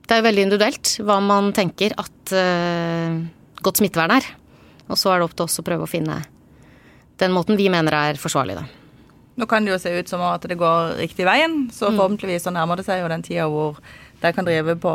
[0.06, 3.22] Det er jo veldig individuelt hva man tenker at uh,
[3.64, 4.30] godt smittevern er.
[4.92, 6.20] Og så er det opp til oss å prøve å finne
[7.22, 8.66] den måten vi mener er forsvarlig, da.
[9.40, 11.96] Nå kan det jo se ut som at det går riktig veien, så mm.
[11.96, 13.78] forhåpentligvis så nærmer det seg jo den tida hvor
[14.22, 14.92] de kan drive på,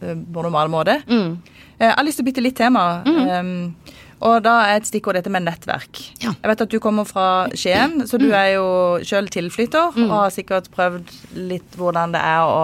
[0.00, 0.96] eh, på normal måte.
[1.06, 1.36] Mm.
[1.78, 2.84] Eh, jeg har lyst til å bytte litt tema.
[3.06, 3.20] Mm.
[3.28, 6.00] Um, og da er et stikkord dette med nettverk.
[6.22, 6.32] Ja.
[6.32, 8.36] Jeg vet at du kommer fra Skien, så du mm.
[8.38, 8.68] er jo
[9.04, 10.06] sjøl tilflytter mm.
[10.06, 11.10] og har sikkert prøvd
[11.50, 12.62] litt hvordan det er å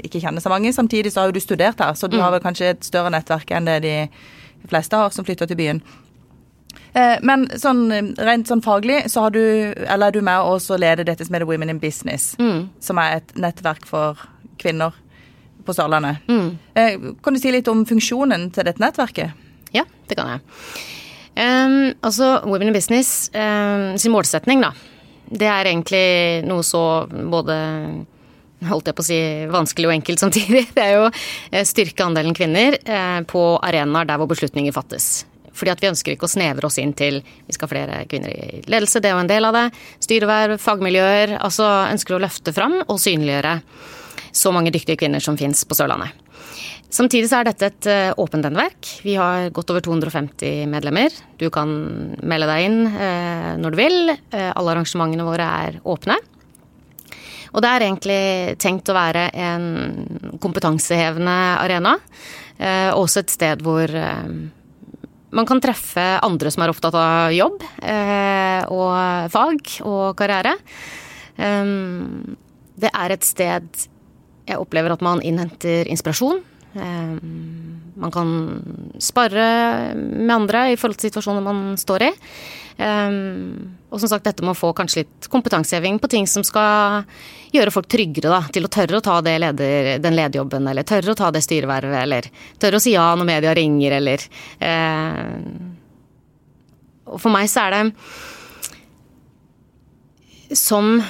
[0.00, 0.72] ikke kjenne så mange.
[0.72, 2.22] Samtidig så har jo du studert her, så du mm.
[2.24, 3.96] har vel kanskje et større nettverk enn det de
[4.70, 5.82] fleste har som flytter til byen.
[6.96, 7.84] Eh, men sånn,
[8.20, 11.48] rent sånn faglig så har du, eller er du med å lede dette som heter
[11.48, 12.66] Women in Business, mm.
[12.80, 14.20] som er et nettverk for
[14.62, 14.96] kvinner
[15.66, 16.24] på Sørlandet.
[16.28, 16.50] Mm.
[16.74, 19.36] Eh, kan du si litt om funksjonen til dette nettverket?
[19.76, 20.44] Ja, det kan jeg.
[21.32, 24.72] Um, altså, Women in Business um, sin målsetning, da.
[25.32, 26.06] Det er egentlig
[26.44, 27.56] noe så både
[28.68, 30.66] holdt jeg på å si vanskelig og enkelt samtidig.
[30.76, 32.76] Det er jo eh, styrke andelen kvinner
[33.26, 35.24] på arenaer der hvor beslutninger fattes.
[35.56, 38.32] Fordi at vi ønsker ikke å snevre oss inn til vi skal ha flere kvinner
[38.32, 39.66] i ledelse, det er jo en del av det.
[40.04, 41.36] Styreverv, fagmiljøer.
[41.40, 43.58] Altså ønsker å løfte fram og synliggjøre
[44.32, 46.21] så mange dyktige kvinner som fins på Sørlandet.
[46.92, 48.88] Samtidig så er dette et eh, åpent nettverk.
[49.06, 51.14] Vi har godt over 250 medlemmer.
[51.40, 51.70] Du kan
[52.20, 54.12] melde deg inn eh, når du vil.
[54.12, 56.18] Eh, alle arrangementene våre er åpne.
[57.52, 58.20] Og det er egentlig
[58.60, 61.98] tenkt å være en kompetansehevende arena.
[62.96, 67.60] Også et sted hvor man kan treffe andre som er opptatt av jobb
[68.72, 70.54] og fag og karriere.
[71.36, 73.84] Det er et sted
[74.48, 76.40] jeg opplever at man innhenter inspirasjon.
[76.72, 78.62] Um, man kan
[78.98, 82.10] spare med andre i forhold til situasjoner man står i.
[82.80, 87.04] Um, og som sagt, dette med å få kanskje litt kompetanseheving på ting som skal
[87.52, 91.18] gjøre folk tryggere da, til å tørre å ta leder, den lederjobben, eller tørre å
[91.18, 92.30] ta det styrevervet, eller
[92.62, 94.24] tørre å si ja når media ringer, eller
[94.64, 95.36] uh,
[97.12, 97.82] Og for meg så er det
[100.56, 101.02] Som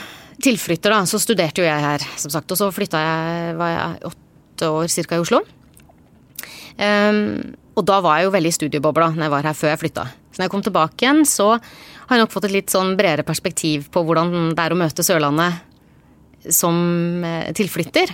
[0.42, 4.10] tilflytter, da, så studerte jo jeg her, som sagt, og så flytta jeg, var jeg
[4.10, 5.40] åtte år cirka i Oslo.
[6.76, 9.80] Um, og da var jeg jo veldig i studiebobla når jeg var her før jeg
[9.80, 10.06] flytta.
[10.32, 13.24] Så når jeg kom tilbake igjen, så har jeg nok fått et litt sånn bredere
[13.24, 16.76] perspektiv på hvordan det er å møte Sørlandet som
[17.24, 18.12] eh, tilflytter.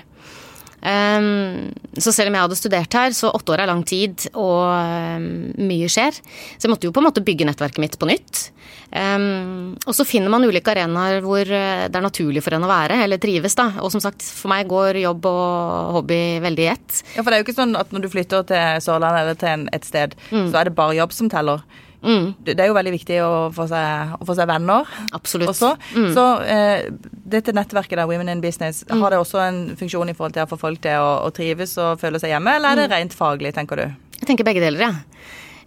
[0.78, 4.62] Um, så selv om jeg hadde studert her, så åtte år er lang tid, og
[4.70, 5.26] um,
[5.58, 6.20] mye skjer.
[6.54, 8.48] Så jeg måtte jo på en måte bygge nettverket mitt på nytt.
[8.88, 12.70] Um, og så finner man ulike arenaer hvor eh, det er naturlig for en å
[12.70, 13.68] være, eller trives, da.
[13.84, 17.02] Og som sagt, for meg går jobb og hobby veldig i ett.
[17.16, 19.68] Ja, for det er jo ikke sånn at når du flytter til Sørlandet eller til
[19.76, 20.48] et sted, mm.
[20.48, 21.66] så er det bare jobb som teller.
[22.02, 22.26] Mm.
[22.46, 25.50] Det er jo veldig viktig å få seg, å få seg venner Absolutt.
[25.50, 25.72] også.
[25.96, 26.08] Mm.
[26.14, 26.87] Så eh,
[27.34, 29.02] dette nettverket der, Women in Business, mm.
[29.02, 31.74] har det også en funksjon i forhold til å få folk til å, å trives
[31.82, 32.94] og føle seg hjemme, eller er det mm.
[32.94, 33.87] rent faglig, tenker du?
[34.20, 34.92] Jeg tenker begge deler, ja.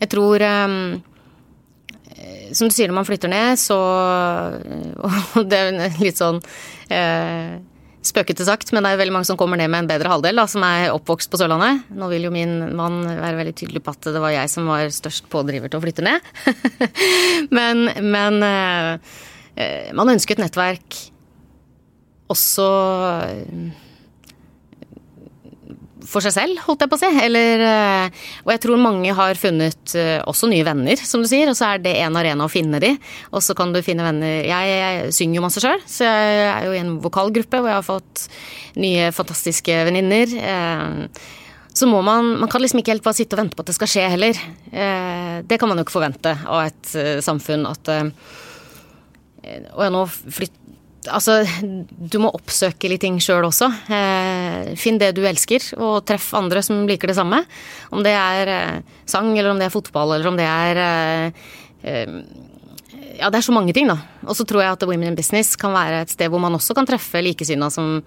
[0.02, 1.02] Jeg tror um,
[2.58, 3.78] Som du sier, når man flytter ned, så
[5.38, 6.42] Og det er litt sånn
[6.92, 7.60] eh,
[8.06, 10.48] spøkete sagt, men det er veldig mange som kommer ned med en bedre halvdel, da,
[10.50, 11.84] som er oppvokst på Sørlandet.
[11.94, 14.90] Nå vil jo min mann være veldig tydelig på at det var jeg som var
[14.94, 16.32] størst pådriver til å flytte ned.
[17.58, 19.16] men, men eh,
[19.98, 20.98] man ønsker et nettverk
[22.32, 22.68] også
[26.12, 27.10] for seg selv, holdt jeg på å si.
[27.24, 31.50] Eller, eh, og jeg tror mange har funnet eh, også nye venner, som du sier.
[31.52, 32.94] Og så er det en arena å finne de.
[33.32, 36.68] Og så kan du finne venner Jeg, jeg synger jo masse sjøl, så jeg er
[36.68, 38.26] jo i en vokalgruppe hvor jeg har fått
[38.82, 40.36] nye fantastiske venninner.
[40.52, 41.28] Eh,
[41.72, 43.78] så må man Man kan liksom ikke helt bare sitte og vente på at det
[43.78, 44.40] skal skje heller.
[45.48, 46.90] Det kan man jo ikke forvente av et
[47.24, 50.58] samfunn at Og jeg nå flytt,
[51.10, 51.40] Altså,
[51.98, 53.72] du må oppsøke litt ting sjøl også.
[53.90, 57.42] Eh, finn det du elsker, og treff andre som liker det samme.
[57.90, 61.50] Om det er eh, sang, eller om det er fotball, eller om det er eh,
[61.82, 62.16] eh
[63.22, 63.98] Ja, det er så mange ting, da.
[64.26, 66.74] Og så tror jeg at Women in Business kan være et sted hvor man også
[66.74, 68.00] kan treffe likesinna som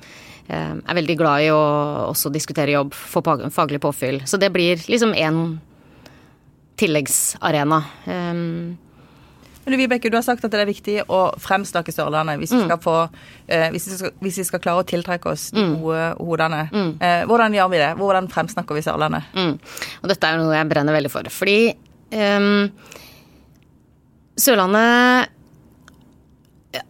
[0.48, 1.60] eh, er veldig glad i å
[2.08, 3.22] også diskutere jobb, få
[3.54, 4.22] faglig påfyll.
[4.26, 5.60] Så det blir liksom én
[6.80, 7.78] tilleggsarena.
[8.06, 8.76] Um,
[9.64, 12.64] men Vibeke, du har sagt at det er viktig å fremsnakke Sørlandet hvis vi mm.
[12.68, 12.96] skal, få,
[13.48, 15.76] eh, hvis, vi skal, hvis, vi skal klare å tiltrekke oss de mm.
[15.82, 16.64] gode hodene.
[16.72, 16.90] Mm.
[16.98, 17.92] Eh, hvordan gjør vi det?
[18.00, 19.30] Hvordan fremsnakker vi Sørlandet?
[19.36, 19.54] Mm.
[20.02, 21.30] Og dette er jo noe jeg brenner veldig for.
[21.32, 21.58] Fordi
[22.12, 22.66] um,
[24.40, 25.32] Sørlandet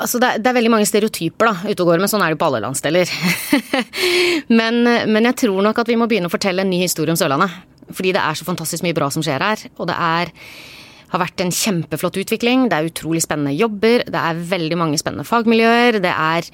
[0.01, 2.33] Altså det, er, det, er, veldig mange stereotyper da, ute og går, men sånn er
[2.33, 3.11] det på alle landsdeler.
[4.59, 7.19] men, men, jeg tror nok at vi må begynne å fortelle en ny historie om
[7.21, 7.53] Sørlandet.
[7.93, 9.67] Fordi det er så fantastisk mye bra som skjer her.
[9.77, 10.33] Og det er,
[11.14, 12.66] har vært en kjempeflott utvikling.
[12.68, 14.03] Det er utrolig spennende jobber.
[14.11, 16.00] Det er veldig mange spennende fagmiljøer.
[16.03, 16.48] Det er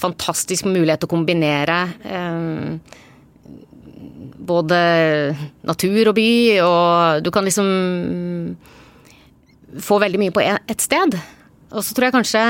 [0.00, 2.98] fantastisk mulighet til å kombinere eh,
[4.50, 4.78] både
[5.68, 6.30] natur og by,
[6.64, 7.68] og du kan liksom
[9.78, 11.14] få veldig mye på ett sted.
[11.70, 12.44] Og så tror jeg kanskje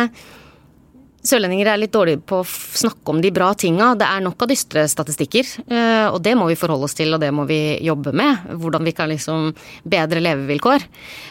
[1.21, 3.91] Sørlendinger er litt dårlige på å snakke om de bra tinga.
[4.01, 7.21] Det er nok av dystre statistikker, eh, og det må vi forholde oss til, og
[7.21, 8.47] det må vi jobbe med.
[8.57, 9.51] Hvordan vi kan liksom
[9.85, 10.87] bedre levevilkår.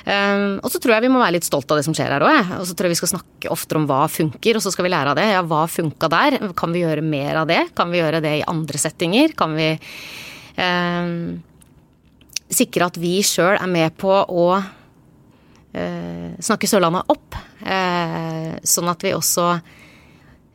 [0.05, 2.21] Eh, og så tror jeg vi må være litt stolt av det som skjer her
[2.21, 4.85] òg, og så tror jeg vi skal snakke oftere om hva funker, og så skal
[4.85, 5.27] vi lære av det.
[5.33, 6.37] Ja, hva funka der?
[6.53, 7.63] Kan vi gjøre mer av det?
[7.73, 9.33] Kan vi gjøre det i andre settinger?
[9.33, 11.13] Kan vi eh,
[12.61, 14.51] sikre at vi sjøl er med på å
[15.69, 17.37] snakke Sørlandet opp.
[17.61, 19.45] Eh, sånn at vi også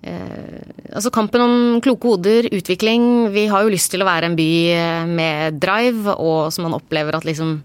[0.03, 3.31] eh, Altså kampen om kloke hoder, utvikling.
[3.35, 6.77] Vi har jo lyst til å være en by eh, med drive, og som man
[6.79, 7.59] opplever at liksom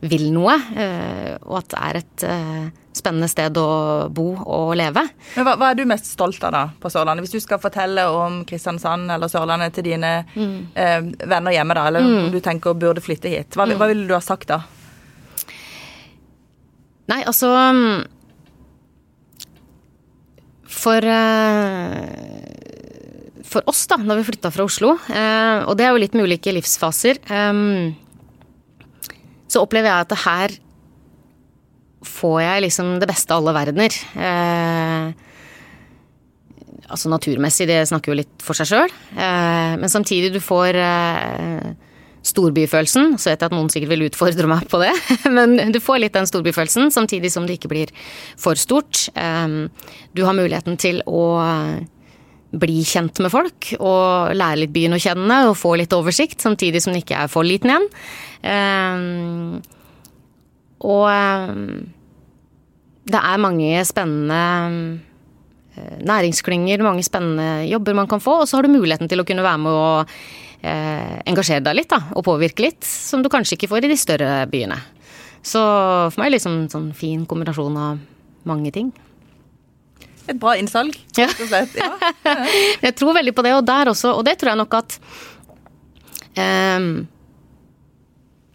[0.00, 0.54] vil noe.
[0.78, 3.68] Eh, og at det er et eh, spennende sted å
[4.14, 5.04] bo og leve.
[5.36, 7.26] Men hva, hva, er du mest stolt av da på Sørlandet?
[7.26, 10.56] Hvis du skal fortelle om Kristiansand eller Sørlandet til dine mm.
[10.74, 12.32] eh, venner hjemme, da, eller mm.
[12.34, 13.78] du tenker burde flytte hit, hva, mm.
[13.80, 14.62] hva ville du ha sagt da?
[17.08, 17.48] Nei, altså
[20.68, 22.04] For eh,
[23.48, 26.28] For oss, da, når vi flytta fra Oslo, eh, og det er jo litt med
[26.28, 27.62] ulike livsfaser, eh,
[29.48, 30.58] så opplever jeg at det her
[32.08, 33.94] får jeg liksom det beste av alle verdener.
[36.88, 40.78] Altså naturmessig, det snakker jo litt for seg sjøl, men samtidig du får
[42.26, 43.16] storbyfølelsen.
[43.18, 44.92] Så vet jeg at noen sikkert vil utfordre meg på det,
[45.36, 47.92] men du får litt den storbyfølelsen, samtidig som det ikke blir
[48.40, 49.06] for stort.
[49.18, 49.68] Ehm,
[50.16, 51.24] du har muligheten til å
[52.48, 56.80] bli kjent med folk og lære litt byen å kjenne og få litt oversikt, samtidig
[56.80, 57.88] som den ikke er for liten igjen.
[58.48, 59.60] Ehm,
[60.88, 61.68] og ehm,
[63.08, 64.40] det er mange spennende
[65.76, 69.26] eh, næringsklynger, mange spennende jobber man kan få, og så har du muligheten til å
[69.28, 70.18] kunne være med eh,
[70.62, 74.30] engasjere deg litt da, og påvirke litt, som du kanskje ikke får i de større
[74.50, 74.78] byene.
[75.44, 75.60] Så
[76.10, 78.00] for meg liksom en sånn fin kombinasjon av
[78.48, 78.90] mange ting.
[80.28, 81.76] Et bra innsalg, rett og slett.
[81.78, 81.92] Ja.
[82.86, 84.98] jeg tror veldig på det, og der også, og det tror jeg nok at
[86.36, 86.90] um,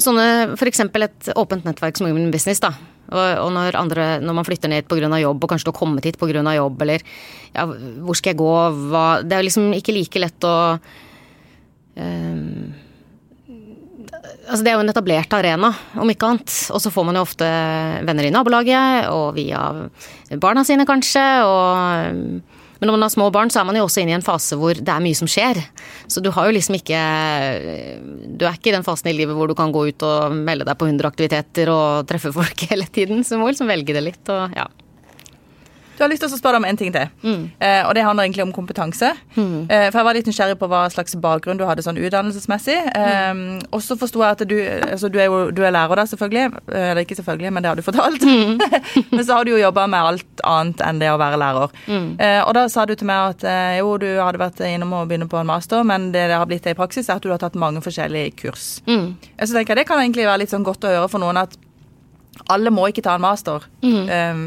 [0.03, 0.81] Sånne f.eks.
[0.83, 2.73] et åpent nettverk som Women Business, da.
[3.13, 5.07] Og, og når, andre, når, man flytter ned pga.
[5.21, 6.41] jobb, og kanskje du har kommet hit pga.
[6.57, 7.03] jobb, eller
[7.53, 7.65] ja,
[8.03, 8.53] hvor skal jeg gå,
[8.91, 10.55] hva Det er liksom ikke like lett å
[11.95, 12.73] Um,
[14.47, 16.55] altså det er jo en etablert arena, om ikke annet.
[16.73, 17.47] Og så får man jo ofte
[18.07, 19.63] venner i nabolaget, og via
[20.41, 21.23] barna sine kanskje.
[21.47, 22.19] Og,
[22.79, 24.57] men når man har små barn, så er man jo også inne i en fase
[24.59, 25.61] hvor det er mye som skjer.
[26.11, 26.99] Så du har jo liksom ikke
[28.35, 30.67] Du er ikke i den fasen i livet hvor du kan gå ut og melde
[30.67, 33.23] deg på 100 aktiviteter og treffe folk hele tiden.
[33.23, 34.67] Så du må liksom velge det litt og ja.
[35.97, 37.11] Du har lyst til å spørre deg om en ting til.
[37.23, 37.43] Mm.
[37.59, 39.11] Eh, og det handler egentlig om kompetanse.
[39.35, 39.69] Mm.
[39.69, 42.77] Eh, for jeg var litt nysgjerrig på hva slags bakgrunn du hadde sånn utdannelsesmessig.
[42.93, 43.43] Eh, mm.
[43.73, 46.63] Og så forsto jeg at du altså du er jo du er lærer da, selvfølgelig.
[46.73, 48.25] Eh, eller ikke selvfølgelig, men det har du fortalt.
[48.25, 48.61] Mm.
[49.15, 51.75] men så har du jo jobba med alt annet enn det å være lærer.
[51.87, 52.07] Mm.
[52.17, 55.03] Eh, og da sa du til meg at eh, jo, du hadde vært innom å
[55.09, 57.41] begynne på en master, men det det har blitt i praksis, er at du har
[57.41, 58.79] tatt mange forskjellige kurs.
[58.87, 59.13] Mm.
[59.43, 61.53] Så tenker jeg det kan egentlig være litt sånn godt å høre for noen at
[62.51, 64.07] alle må ikke ta en master mm.
[64.09, 64.41] um,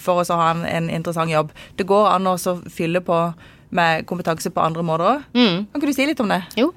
[0.00, 1.52] for å ha en, en, interessant jobb.
[1.78, 2.36] Det går an å
[2.72, 3.20] fylle på
[3.76, 5.24] med kompetanse på andre måter òg.
[5.36, 5.56] Mm.
[5.70, 6.42] Kan ikke du si litt om det?
[6.58, 6.72] Jo.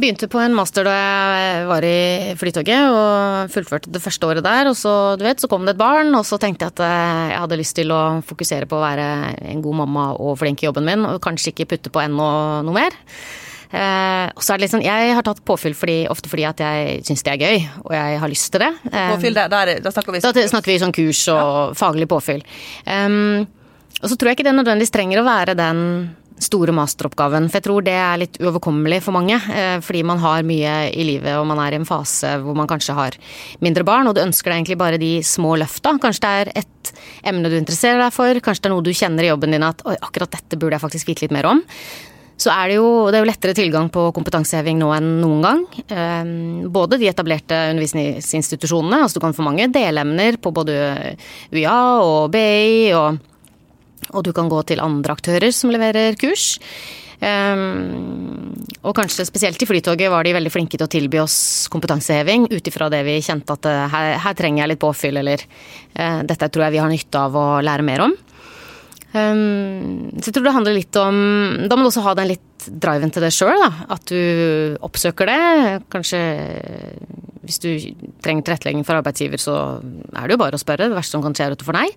[0.00, 4.70] Begynte på en master da jeg var i Flytoget og fullførte det første året der.
[4.70, 7.24] Og så, du vet, så kom det et barn, og så tenkte jeg at eh,
[7.34, 9.06] jeg hadde lyst til å fokusere på å være
[9.50, 12.30] en god mamma og flink i jobben min, og kanskje ikke putte på enda
[12.66, 12.96] noe mer.
[13.70, 16.58] Eh, og så er det litt sånn, Jeg har tatt påfyll fordi, ofte fordi at
[16.58, 18.70] jeg syns det er gøy, og jeg har lyst til det.
[18.90, 21.66] Eh, påfyll, da, da, da, snakker vi Da snakker vi sånn kurs og ja.
[21.78, 22.42] faglig påfyll.
[22.86, 23.46] Um,
[24.00, 25.84] og så tror jeg ikke det nødvendigvis trenger å være den
[26.40, 27.48] store masteroppgaven.
[27.50, 29.36] For jeg tror det er litt uoverkommelig for mange.
[29.36, 32.70] Eh, fordi man har mye i livet og man er i en fase hvor man
[32.70, 33.18] kanskje har
[33.64, 35.94] mindre barn, og du ønsker deg egentlig bare de små løfta.
[36.02, 36.94] Kanskje det er et
[37.28, 39.84] emne du interesserer deg for, kanskje det er noe du kjenner i jobben din at
[39.86, 41.60] oi, akkurat dette burde jeg faktisk vite litt mer om
[42.40, 45.64] så er det, jo, det er jo lettere tilgang på kompetanseheving nå enn noen gang.
[45.92, 50.78] Ehm, både de etablerte undervisningsinstitusjonene, altså du kan få mange delemner på både
[51.52, 53.20] UiA og BI, og,
[54.14, 56.54] og du kan gå til andre aktører som leverer kurs.
[57.20, 62.46] Um, og kanskje spesielt i Flytoget var de veldig flinke til å tilby oss kompetanseheving
[62.48, 66.22] ut ifra det vi kjente at uh, her, her, trenger jeg litt påfyll, eller uh,
[66.24, 68.16] dette tror jeg vi har nytte av å lære mer om.
[69.10, 71.16] Um, så jeg tror det handler litt om
[71.66, 73.70] Da må du også ha den litt driven til det sjøl, da.
[73.96, 75.40] At du oppsøker det.
[75.90, 76.20] Kanskje
[77.50, 77.70] hvis du
[78.22, 80.90] trenger tilrettelegging for arbeidsgiver, så er det jo bare å spørre.
[80.90, 81.88] Det verste som kan skje, er at du får nei.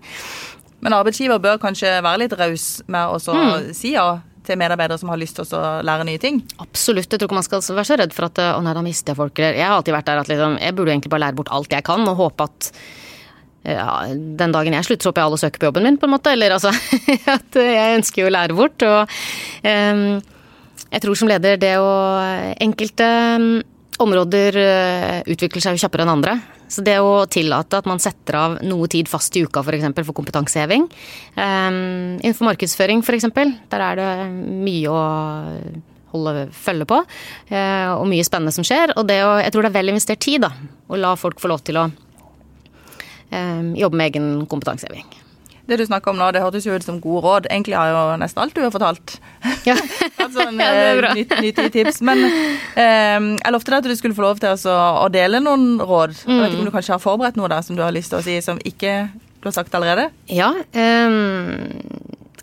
[0.84, 3.68] Men arbeidsgiver bør kanskje være litt raus med å mm.
[3.76, 4.08] si ja
[4.44, 6.42] til medarbeidere som har lyst til å lære nye ting?
[6.60, 7.08] Absolutt.
[7.08, 9.20] Jeg tror ikke man skal være så redd for at å nei, da mister jeg
[9.20, 9.40] folk.
[9.40, 11.86] Jeg har alltid vært der at liksom, jeg burde egentlig bare lære bort alt jeg
[11.86, 12.70] kan, og håpe at
[13.64, 16.14] ja, den dagen jeg slutter, så håper jeg alle søker på jobben min, på en
[16.14, 16.32] måte.
[16.36, 16.72] Eller altså
[17.36, 18.84] at jeg ønsker jo å lære bort.
[18.84, 19.14] Og
[19.64, 20.02] um,
[20.90, 21.94] jeg tror som leder det å
[22.64, 23.08] Enkelte
[23.40, 23.48] um,
[24.04, 26.36] områder uh, utvikler seg jo kjappere enn andre.
[26.68, 29.66] Så det å tillate at man setter av noe tid fast i uka f.eks.
[29.68, 30.86] For, eksempel, for kompetanseheving.
[31.38, 33.30] Um, innenfor markedsføring f.eks.
[33.72, 35.02] Der er det mye å
[36.14, 37.00] holde følge på.
[37.48, 38.92] Uh, og mye spennende som skjer.
[38.98, 40.52] Og det å, jeg tror det er vel investert tid, da.
[40.84, 41.88] Å la folk få lov til å
[43.30, 45.06] jobbe med egen kompetanseheving.
[45.64, 47.46] Det du snakker om nå, det hørtes jo ut som gode råd.
[47.48, 49.14] Egentlig har jo nesten alt du har fortalt.
[49.64, 49.76] Ja.
[50.24, 52.02] altså en ja, nyttig tips.
[52.04, 55.78] Men eh, jeg lovte deg at du skulle få lov til å, å dele noen
[55.80, 56.18] råd.
[56.26, 56.34] Mm.
[56.34, 58.20] Jeg vet ikke om du kanskje har forberedt noe da, som du har lyst til
[58.20, 59.06] å si som ikke
[59.40, 60.10] du har sagt allerede?
[60.28, 60.52] Ja.
[60.76, 61.72] Um,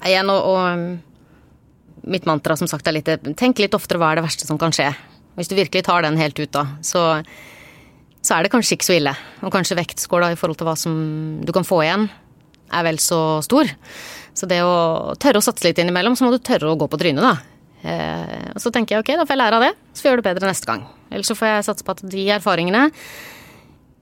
[0.05, 4.25] igjen, og, og mitt mantra som sagt er litt Tenk litt oftere hva er det
[4.25, 4.89] verste som kan skje.
[5.37, 7.21] Hvis du virkelig tar den helt ut, da, så
[8.21, 9.13] så er det kanskje ikke så ille.
[9.41, 10.95] Og kanskje vektskåla i forhold til hva som
[11.41, 12.07] du kan få igjen,
[12.71, 13.69] er vel så stor.
[14.37, 16.99] Så det å tørre å satse litt innimellom, så må du tørre å gå på
[17.01, 17.33] trynet, da.
[17.81, 20.13] Eh, og så tenker jeg ok, da får jeg lære av det, så får jeg
[20.13, 20.85] gjøre det bedre neste gang.
[21.09, 22.85] Eller så får jeg satse på at de erfaringene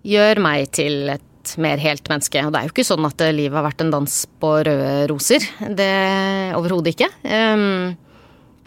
[0.10, 2.44] gjør meg til et mer helt menneske.
[2.46, 5.48] Og det er jo ikke sånn at livet har vært en dans på røde roser.
[5.80, 5.90] Det
[6.60, 7.10] overhodet ikke.
[7.24, 7.96] Um,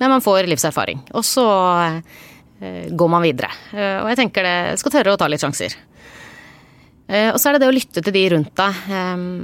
[0.01, 1.05] men man får livserfaring.
[1.15, 1.47] Og så
[1.83, 2.01] Eh,
[2.91, 3.51] går man videre.
[3.75, 5.75] Eh, og jeg tenker det skal tørre å ta litt sjanser.
[7.09, 8.85] Eh, og så er det det å lytte til de rundt deg,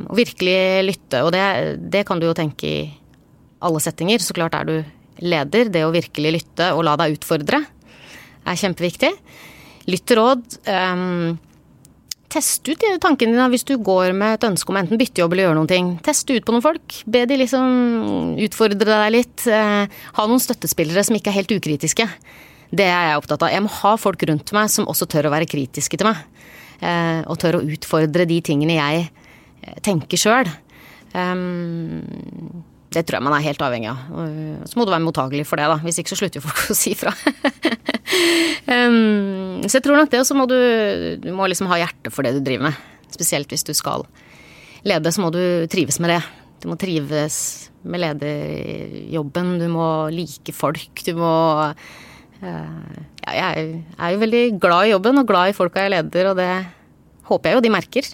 [0.07, 1.25] og virkelig lytte.
[1.27, 1.43] Og det,
[1.91, 2.79] det kan du jo tenke i
[3.64, 4.23] alle settinger.
[4.23, 4.77] Så klart er du
[5.25, 5.73] leder.
[5.75, 7.64] Det å virkelig lytte og la deg utfordre
[8.49, 9.12] er kjempeviktig.
[9.89, 10.59] Lytt til råd.
[12.29, 15.47] Test ut tankene dine hvis du går med et ønske om enten bytte jobb eller
[15.49, 15.87] gjøre noen ting.
[16.05, 16.99] Test ut på noen folk.
[17.09, 19.47] Be de liksom utfordre deg litt.
[19.49, 22.07] Ha noen støttespillere som ikke er helt ukritiske.
[22.69, 23.53] Det er jeg opptatt av.
[23.53, 26.21] Jeg må ha folk rundt meg som også tør å være kritiske til meg.
[26.85, 30.51] Eh, og tør å utfordre de tingene jeg eh, tenker sjøl.
[31.16, 32.05] Ehm,
[32.93, 34.05] det tror jeg man er helt avhengig av.
[34.69, 35.79] Så må du være mottagelig for det, da.
[35.85, 37.12] Hvis ikke så slutter jo folk å si fra.
[38.69, 40.59] um, så jeg tror nok det, og så må du,
[41.21, 42.81] du må liksom ha hjerte for det du driver med.
[43.12, 44.07] Spesielt hvis du skal
[44.89, 45.41] lede, så må du
[45.73, 46.23] trives med det.
[46.62, 47.37] Du må trives
[47.89, 51.33] med lederjobben, du må like folk, du må
[51.69, 52.07] Eh,
[52.43, 53.68] ja, jeg
[53.99, 56.53] er jo veldig glad i jobben og glad i folka jeg leder, og det
[57.28, 58.11] håper jeg jo de merker.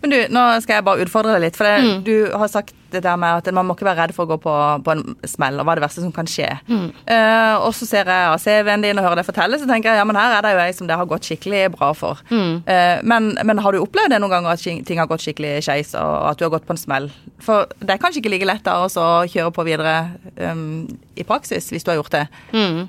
[0.00, 1.56] Men du, nå skal jeg bare utfordre deg litt.
[1.58, 2.04] For det, mm.
[2.06, 4.38] du har sagt det der med at man må ikke være redd for å gå
[4.42, 4.52] på,
[4.82, 6.48] på en smell, og hva er det verste som kan skje.
[6.66, 6.88] Mm.
[7.06, 10.00] Uh, og så ser jeg av CV-en din og hører deg fortelle, så tenker jeg
[10.00, 12.22] ja, men her er det jo ei som det har gått skikkelig bra for.
[12.32, 12.54] Mm.
[12.66, 15.92] Uh, men, men, har du opplevd det noen ganger at ting har gått skikkelig skeis,
[16.00, 17.10] og at du har gått på en smell?
[17.44, 19.94] For det er kanskje ikke like lett da å kjøre på videre
[20.40, 22.24] um, i praksis, hvis du har gjort det.
[22.56, 22.88] Mm.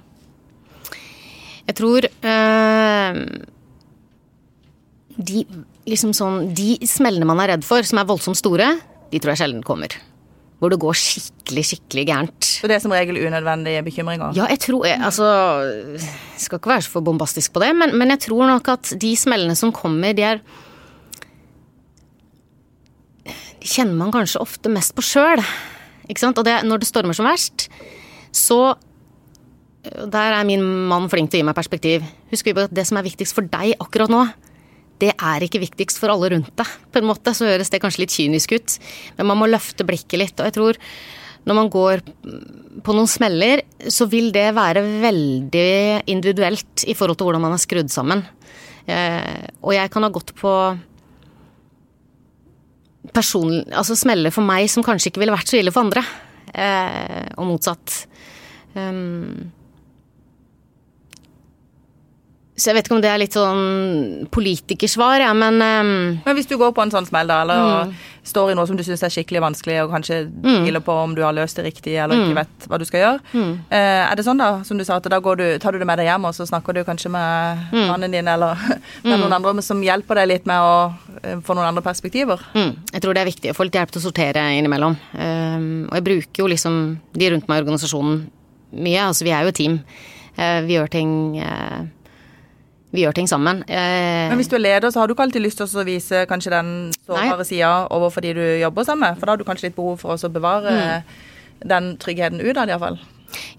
[1.67, 3.19] Jeg tror øh,
[5.17, 5.43] de,
[5.89, 8.73] liksom sånn, de smellene man er redd for, som er voldsomt store,
[9.11, 9.93] de tror jeg sjelden kommer.
[10.61, 12.47] Hvor det går skikkelig, skikkelig gærent.
[12.61, 14.35] Så det er som regel unødvendige bekymringer?
[14.37, 15.25] Ja, jeg tror jeg, Altså,
[15.97, 18.93] jeg skal ikke være så for bombastisk på det, men, men jeg tror nok at
[19.01, 20.43] de smellene som kommer, de er
[23.61, 25.41] De kjenner man kanskje ofte mest på sjøl.
[26.09, 26.39] Ikke sant?
[26.41, 27.67] Og det, når det stormer som verst,
[28.33, 28.73] så
[29.81, 32.05] der er min mann flink til å gi meg perspektiv.
[32.31, 34.25] Husk at det som er viktigst for deg akkurat nå,
[35.01, 36.75] det er ikke viktigst for alle rundt deg.
[36.93, 38.77] På en måte så høres det kanskje litt kynisk ut,
[39.17, 40.37] men man må løfte blikket litt.
[40.37, 40.79] Og jeg tror
[41.49, 42.03] når man går
[42.85, 45.71] på noen smeller, så vil det være veldig
[46.11, 48.21] individuelt i forhold til hvordan man er skrudd sammen.
[48.85, 50.53] Eh, og jeg kan ha gått på
[53.11, 56.05] personlig altså smeller for meg som kanskje ikke ville vært så ille for andre.
[56.53, 58.03] Eh, og motsatt.
[58.77, 59.49] Um,
[62.61, 65.91] så jeg vet ikke om det er litt sånn politikersvar, ja, men um...
[66.21, 67.93] Men hvis du går på en sånn smell, da, eller mm.
[68.29, 70.67] står i noe som du syns er skikkelig vanskelig, og kanskje mm.
[70.85, 72.23] på om du har løst det riktig, eller mm.
[72.27, 73.53] ikke vet hva du skal gjøre, mm.
[73.73, 75.97] eh, er det sånn, da, som du sa, at da du, tar du det med
[76.01, 77.87] deg hjem, og så snakker du kanskje med mm.
[77.89, 78.61] mannen din eller
[79.07, 79.37] med noen mm.
[79.39, 82.43] andre som hjelper deg litt med å uh, få noen andre perspektiver?
[82.53, 84.99] Jeg tror det er viktig å få litt hjelp til å sortere innimellom.
[85.17, 86.77] Um, og jeg bruker jo liksom
[87.17, 88.21] de rundt meg i organisasjonen
[88.77, 89.07] mye.
[89.07, 89.81] Altså vi er jo et team.
[90.37, 91.81] Uh, vi gjør ting uh,
[92.91, 93.63] vi gjør ting sammen.
[93.71, 96.25] Eh, Men hvis du er leder, så har du ikke alltid lyst til å vise
[96.29, 96.69] kanskje den
[97.07, 100.03] sårbare sida overfor de du jobber sammen med, for da har du kanskje litt behov
[100.03, 101.17] for å bevare mm.
[101.71, 102.99] den tryggheten utad, iallfall.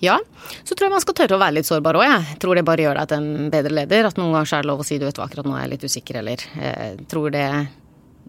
[0.04, 0.18] Ja,
[0.64, 2.40] så tror jeg man skal tørre å være litt sårbar òg, jeg.
[2.42, 4.08] Tror det bare gjør deg til en bedre leder.
[4.08, 5.72] At noen ganger er det lov å si du vet hva, akkurat nå er jeg
[5.72, 7.46] litt usikker, eller eh, tror det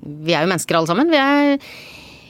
[0.03, 1.11] Vi er jo mennesker alle sammen.
[1.11, 1.59] Vi er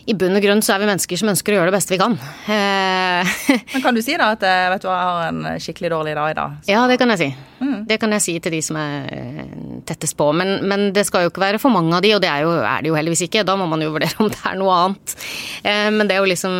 [0.05, 1.99] i bunn og grunn så er vi mennesker som ønsker å gjøre det beste vi
[2.01, 2.15] kan.
[2.51, 3.33] Eh,
[3.73, 6.33] Men kan du si da at eh, vet du jeg har en skikkelig dårlig dag
[6.33, 6.57] i dag?
[6.59, 6.71] Så.
[6.73, 7.29] Ja, det kan jeg si.
[7.63, 7.77] Mm.
[7.87, 9.53] Det kan jeg si til de som er eh,
[9.87, 10.27] tettest på.
[10.35, 12.51] Men, men, det skal jo ikke være for mange av de, og det er, jo,
[12.59, 13.45] er det jo heldigvis ikke.
[13.47, 15.15] Da må man jo vurdere om det er noe annet.
[15.63, 16.59] Men det er jo liksom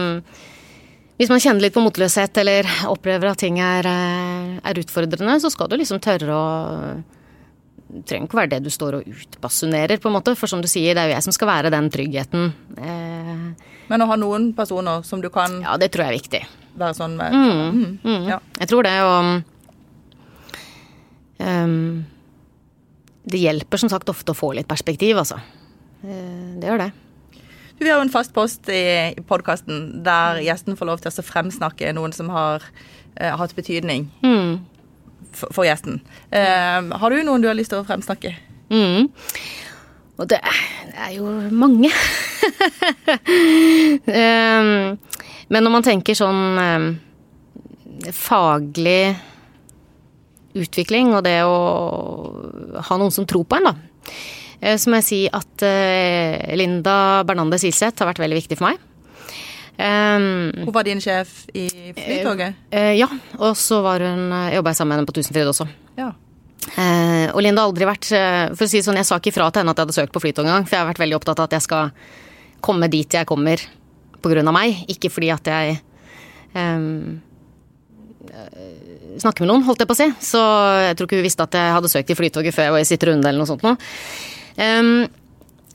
[1.19, 5.69] hvis man kjenner litt på motløshet eller opplever at ting er, er utfordrende, så skal
[5.69, 6.47] du liksom tørre å
[8.07, 10.33] trenger ikke være det du står og utbasunerer, på en måte.
[10.39, 12.53] For som du sier, det er jo jeg som skal være den tryggheten.
[12.77, 13.43] Eh,
[13.91, 16.41] Men å ha noen personer som du kan Ja, det tror jeg er viktig.
[16.79, 18.23] Være sånn med mm, mm, mm.
[18.31, 18.39] Ja.
[18.57, 19.43] Jeg tror det, og
[21.37, 22.05] um,
[23.29, 25.37] Det hjelper som sagt ofte å få litt perspektiv, altså.
[26.03, 26.91] Eh, det gjør det.
[27.79, 31.93] Vi har jo en fast post i podkasten der gjesten får lov til å fremsnakke
[31.93, 34.07] noen som har uh, hatt betydning.
[34.25, 34.72] Mm
[35.37, 35.99] for, gjesten.
[36.33, 38.33] Uh, har du noen du har lyst til å fremsnakke?
[38.73, 39.09] Mm.
[40.21, 41.89] Og det er jo mange.
[44.05, 44.93] um,
[45.51, 46.87] men når man tenker sånn um,
[48.13, 49.15] faglig
[50.53, 51.57] utvikling og det å
[52.85, 53.75] ha noen som tror på en, da.
[54.61, 58.69] Uh, så må jeg si at uh, Linda Bernander Silseth har vært veldig viktig for
[58.69, 58.81] meg.
[59.73, 61.65] Um, hun var din sjef i
[61.97, 62.59] Flytoget?
[62.69, 63.07] Uh, ja,
[63.39, 65.65] og så var hun uh, jobba jeg sammen med henne på Tusenfryd også.
[65.97, 66.11] Ja.
[66.77, 69.63] Uh, og Linda har aldri vært For å si sånn, jeg sa ikke ifra til
[69.63, 71.49] henne at jeg hadde søkt på Flytoget engang, for jeg har vært veldig opptatt av
[71.49, 71.89] at jeg skal
[72.63, 73.63] komme dit jeg kommer
[74.23, 75.73] på grunn av meg, ikke fordi at jeg
[76.55, 77.17] um,
[79.19, 80.07] snakker med noen, holdt jeg på å si.
[80.23, 80.39] Så
[80.85, 82.87] jeg tror ikke hun visste at jeg hadde søkt i Flytoget før jeg var i
[82.87, 83.75] sitt runde eller noe sånt noe.
[84.55, 85.09] Um,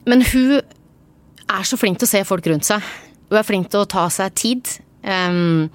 [0.09, 2.89] men hun er så flink til å se folk rundt seg.
[3.29, 4.75] Hun er flink til å ta seg tid.
[5.05, 5.69] Um,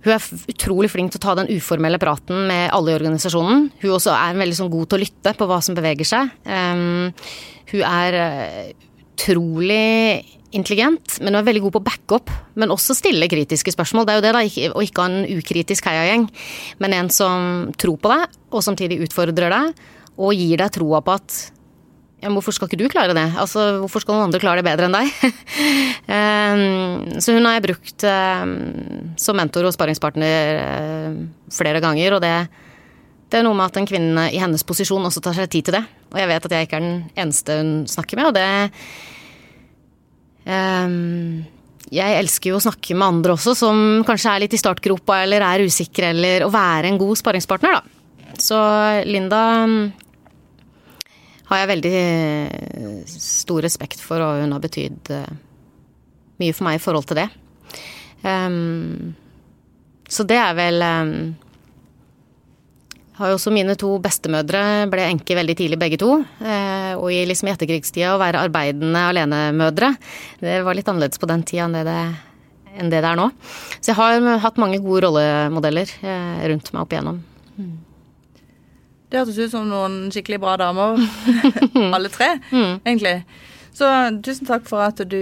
[0.00, 3.68] hun er utrolig flink til å ta den uformelle praten med alle i organisasjonen.
[3.82, 6.32] Hun også er veldig sånn god til å lytte på hva som beveger seg.
[6.48, 7.10] Um,
[7.72, 10.24] hun er uh, utrolig
[10.56, 12.32] intelligent, men hun er veldig god på backup.
[12.58, 14.08] Men også stille kritiske spørsmål.
[14.08, 16.26] Det er jo det, da, å ikke ha en ukritisk heiagjeng,
[16.82, 19.88] men en som tror på deg, og samtidig utfordrer deg,
[20.20, 21.40] og gir deg troa på at
[22.20, 23.26] ja, hvorfor skal ikke du klare det?
[23.40, 25.12] Altså, hvorfor skal noen andre klare det bedre enn deg?
[26.04, 28.56] um, så hun har jeg brukt um,
[29.20, 31.14] som mentor og sparringspartner uh,
[31.54, 32.34] flere ganger, og det,
[33.30, 35.78] det, er noe med at en kvinne i hennes posisjon også tar seg tid til
[35.78, 35.84] det.
[36.12, 38.50] Og jeg vet at jeg ikke er den eneste hun snakker med, og det
[40.44, 41.40] um,
[41.90, 45.42] jeg elsker jo å snakke med andre også, som kanskje er litt i startgropa eller
[45.46, 47.96] er usikre, eller å være en god sparringspartner, da.
[48.40, 48.56] Så
[49.08, 49.42] Linda
[51.50, 55.30] har jeg veldig eh, stor respekt for, og hun har betydd eh,
[56.40, 57.28] mye for meg i forhold til det.
[58.22, 59.14] Um,
[60.10, 61.12] så det er vel um,
[63.20, 66.20] har jo også mine to bestemødre ble enke veldig tidlig, begge to.
[66.40, 69.92] Uh, og i liksom etterkrigstida å være arbeidende alenemødre,
[70.40, 72.00] det var litt annerledes på den tida enn det det,
[72.76, 73.30] enn det, det er nå.
[73.80, 77.22] Så jeg har hatt mange gode rollemodeller uh, rundt meg opp igjennom.
[77.58, 77.78] Mm.
[79.10, 81.00] Det hørtes ut som noen skikkelig bra damer,
[81.96, 82.74] alle tre, mm.
[82.86, 83.16] egentlig.
[83.74, 83.88] Så
[84.22, 85.18] tusen takk for at du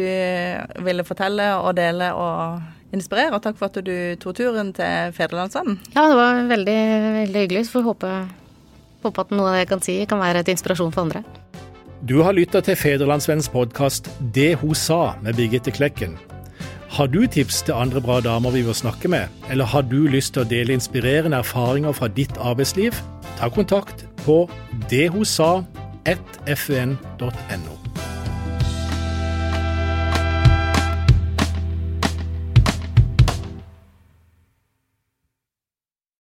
[0.85, 5.81] ville fortelle og dele og inspirere, og takk for at du tok turen til Federlandsvennen.
[5.95, 6.79] Ja, det var veldig,
[7.17, 7.67] veldig hyggelig.
[7.67, 8.15] Så får vi håpe,
[9.05, 11.25] håpe at noe av det jeg kan si, kan være til inspirasjon for andre.
[12.09, 16.19] Du har lytta til Federlandsvennens podkast 'Det hun sa' med Birgitte Klekken.
[16.89, 20.35] Har du tips til andre bra damer vi vil snakke med, eller har du lyst
[20.35, 22.95] til å dele inspirerende erfaringer fra ditt arbeidsliv?
[23.39, 24.51] Ta kontakt på
[24.91, 27.78] dethosa1fun.no.